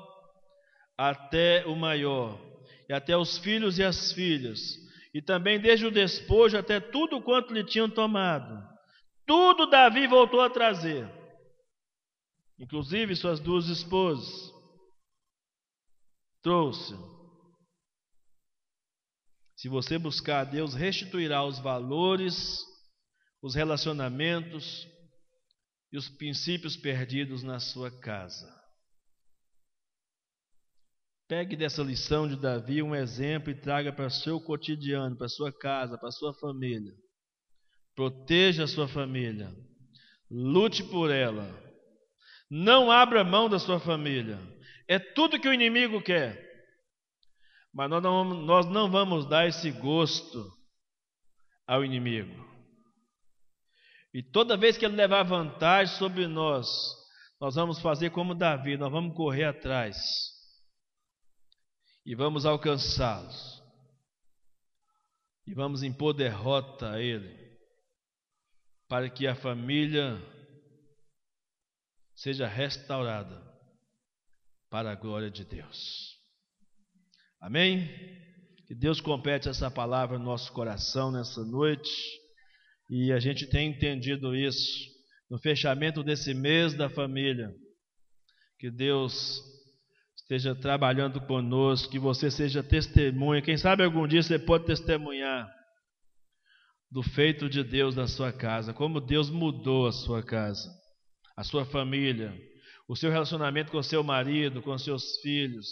até 0.96 1.66
o 1.66 1.74
maior 1.74 2.40
e 2.88 2.92
até 2.92 3.16
os 3.16 3.36
filhos 3.38 3.78
e 3.78 3.82
as 3.82 4.12
filhas, 4.12 4.76
e 5.12 5.20
também 5.20 5.60
desde 5.60 5.86
o 5.86 5.90
despojo 5.90 6.56
até 6.56 6.78
tudo 6.80 7.22
quanto 7.22 7.52
lhe 7.52 7.64
tinham 7.64 7.90
tomado. 7.90 8.68
Tudo 9.26 9.66
Davi 9.66 10.06
voltou 10.06 10.40
a 10.40 10.50
trazer, 10.50 11.08
inclusive 12.58 13.14
suas 13.16 13.40
duas 13.40 13.66
esposas. 13.68 14.50
Trouxe. 16.42 16.94
Se 19.56 19.68
você 19.68 19.98
buscar 19.98 20.40
a 20.40 20.44
Deus, 20.44 20.74
restituirá 20.74 21.44
os 21.44 21.58
valores, 21.58 22.64
os 23.42 23.54
relacionamentos 23.54 24.88
e 25.92 25.98
os 25.98 26.08
princípios 26.08 26.76
perdidos 26.76 27.42
na 27.42 27.60
sua 27.60 27.90
casa. 27.90 28.59
Pegue 31.30 31.54
dessa 31.54 31.80
lição 31.80 32.26
de 32.26 32.34
Davi 32.34 32.82
um 32.82 32.92
exemplo 32.92 33.52
e 33.52 33.54
traga 33.54 33.92
para 33.92 34.08
o 34.08 34.10
seu 34.10 34.40
cotidiano, 34.40 35.16
para 35.16 35.26
a 35.26 35.28
sua 35.28 35.56
casa, 35.56 35.96
para 35.96 36.08
a 36.08 36.12
sua 36.12 36.34
família. 36.34 36.92
Proteja 37.94 38.64
a 38.64 38.66
sua 38.66 38.88
família. 38.88 39.48
Lute 40.28 40.82
por 40.82 41.08
ela. 41.08 41.48
Não 42.50 42.90
abra 42.90 43.22
mão 43.22 43.48
da 43.48 43.60
sua 43.60 43.78
família. 43.78 44.40
É 44.88 44.98
tudo 44.98 45.38
que 45.38 45.46
o 45.46 45.54
inimigo 45.54 46.02
quer. 46.02 46.36
Mas 47.72 47.88
nós 47.88 48.02
não, 48.02 48.24
nós 48.24 48.66
não 48.66 48.90
vamos 48.90 49.24
dar 49.24 49.46
esse 49.46 49.70
gosto 49.70 50.52
ao 51.64 51.84
inimigo. 51.84 52.44
E 54.12 54.20
toda 54.20 54.56
vez 54.56 54.76
que 54.76 54.84
ele 54.84 54.96
levar 54.96 55.22
vantagem 55.22 55.96
sobre 55.96 56.26
nós, 56.26 56.66
nós 57.40 57.54
vamos 57.54 57.78
fazer 57.78 58.10
como 58.10 58.34
Davi, 58.34 58.76
nós 58.76 58.90
vamos 58.90 59.16
correr 59.16 59.44
atrás 59.44 59.96
e 62.04 62.14
vamos 62.14 62.46
alcançá-los. 62.46 63.62
E 65.46 65.54
vamos 65.54 65.82
impor 65.82 66.12
derrota 66.12 66.92
a 66.92 67.00
ele, 67.00 67.34
para 68.88 69.10
que 69.10 69.26
a 69.26 69.34
família 69.34 70.20
seja 72.14 72.46
restaurada 72.46 73.42
para 74.68 74.92
a 74.92 74.94
glória 74.94 75.30
de 75.30 75.44
Deus. 75.44 76.16
Amém? 77.40 77.88
Que 78.66 78.74
Deus 78.74 79.00
compete 79.00 79.48
essa 79.48 79.70
palavra 79.70 80.18
no 80.18 80.24
nosso 80.24 80.52
coração 80.52 81.10
nessa 81.10 81.44
noite 81.44 81.90
e 82.88 83.10
a 83.12 83.18
gente 83.18 83.46
tem 83.46 83.70
entendido 83.70 84.36
isso 84.36 84.90
no 85.30 85.38
fechamento 85.38 86.02
desse 86.02 86.34
mês 86.34 86.74
da 86.74 86.90
família. 86.90 87.54
Que 88.58 88.70
Deus 88.70 89.40
esteja 90.30 90.54
trabalhando 90.54 91.20
conosco, 91.20 91.90
que 91.90 91.98
você 91.98 92.30
seja 92.30 92.62
testemunha. 92.62 93.42
Quem 93.42 93.56
sabe 93.56 93.82
algum 93.82 94.06
dia 94.06 94.22
você 94.22 94.38
pode 94.38 94.64
testemunhar 94.64 95.52
do 96.88 97.02
feito 97.02 97.48
de 97.48 97.64
Deus 97.64 97.96
na 97.96 98.06
sua 98.06 98.32
casa, 98.32 98.72
como 98.72 99.00
Deus 99.00 99.28
mudou 99.28 99.88
a 99.88 99.92
sua 99.92 100.22
casa, 100.22 100.70
a 101.36 101.42
sua 101.42 101.64
família, 101.64 102.32
o 102.88 102.94
seu 102.94 103.10
relacionamento 103.10 103.72
com 103.72 103.82
seu 103.82 104.04
marido, 104.04 104.62
com 104.62 104.78
seus 104.78 105.20
filhos. 105.20 105.66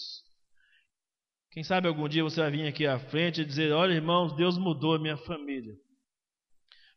Quem 1.52 1.62
sabe 1.62 1.86
algum 1.86 2.08
dia 2.08 2.24
você 2.24 2.40
vai 2.40 2.50
vir 2.50 2.66
aqui 2.66 2.84
à 2.84 2.98
frente 2.98 3.42
e 3.42 3.44
dizer: 3.44 3.70
Olha, 3.72 3.92
irmãos, 3.92 4.34
Deus 4.34 4.58
mudou 4.58 4.96
a 4.96 4.98
minha 4.98 5.16
família, 5.18 5.74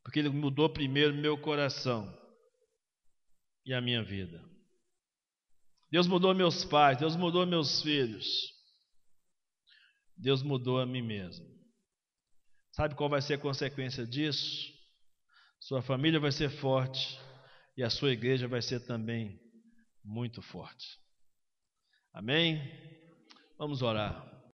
porque 0.04 0.18
Ele 0.18 0.30
mudou 0.30 0.68
primeiro 0.68 1.14
meu 1.14 1.38
coração 1.38 2.12
e 3.64 3.72
a 3.72 3.80
minha 3.80 4.04
vida. 4.04 4.51
Deus 5.92 6.08
mudou 6.08 6.34
meus 6.34 6.64
pais, 6.64 6.98
Deus 6.98 7.16
mudou 7.16 7.46
meus 7.46 7.82
filhos. 7.82 8.26
Deus 10.16 10.42
mudou 10.42 10.80
a 10.80 10.86
mim 10.86 11.02
mesmo. 11.02 11.46
Sabe 12.72 12.96
qual 12.96 13.10
vai 13.10 13.22
ser 13.22 13.34
a 13.34 13.38
consequência 13.40 14.06
disso? 14.06 14.72
Sua 15.60 15.82
família 15.82 16.20
vai 16.20 16.32
ser 16.32 16.50
forte 16.50 17.20
e 17.76 17.84
a 17.84 17.90
sua 17.90 18.12
igreja 18.12 18.48
vai 18.48 18.62
ser 18.62 18.80
também 18.86 19.40
muito 20.04 20.42
forte. 20.42 20.88
Amém? 22.14 22.62
Vamos 23.58 23.82
orar. 23.82 24.31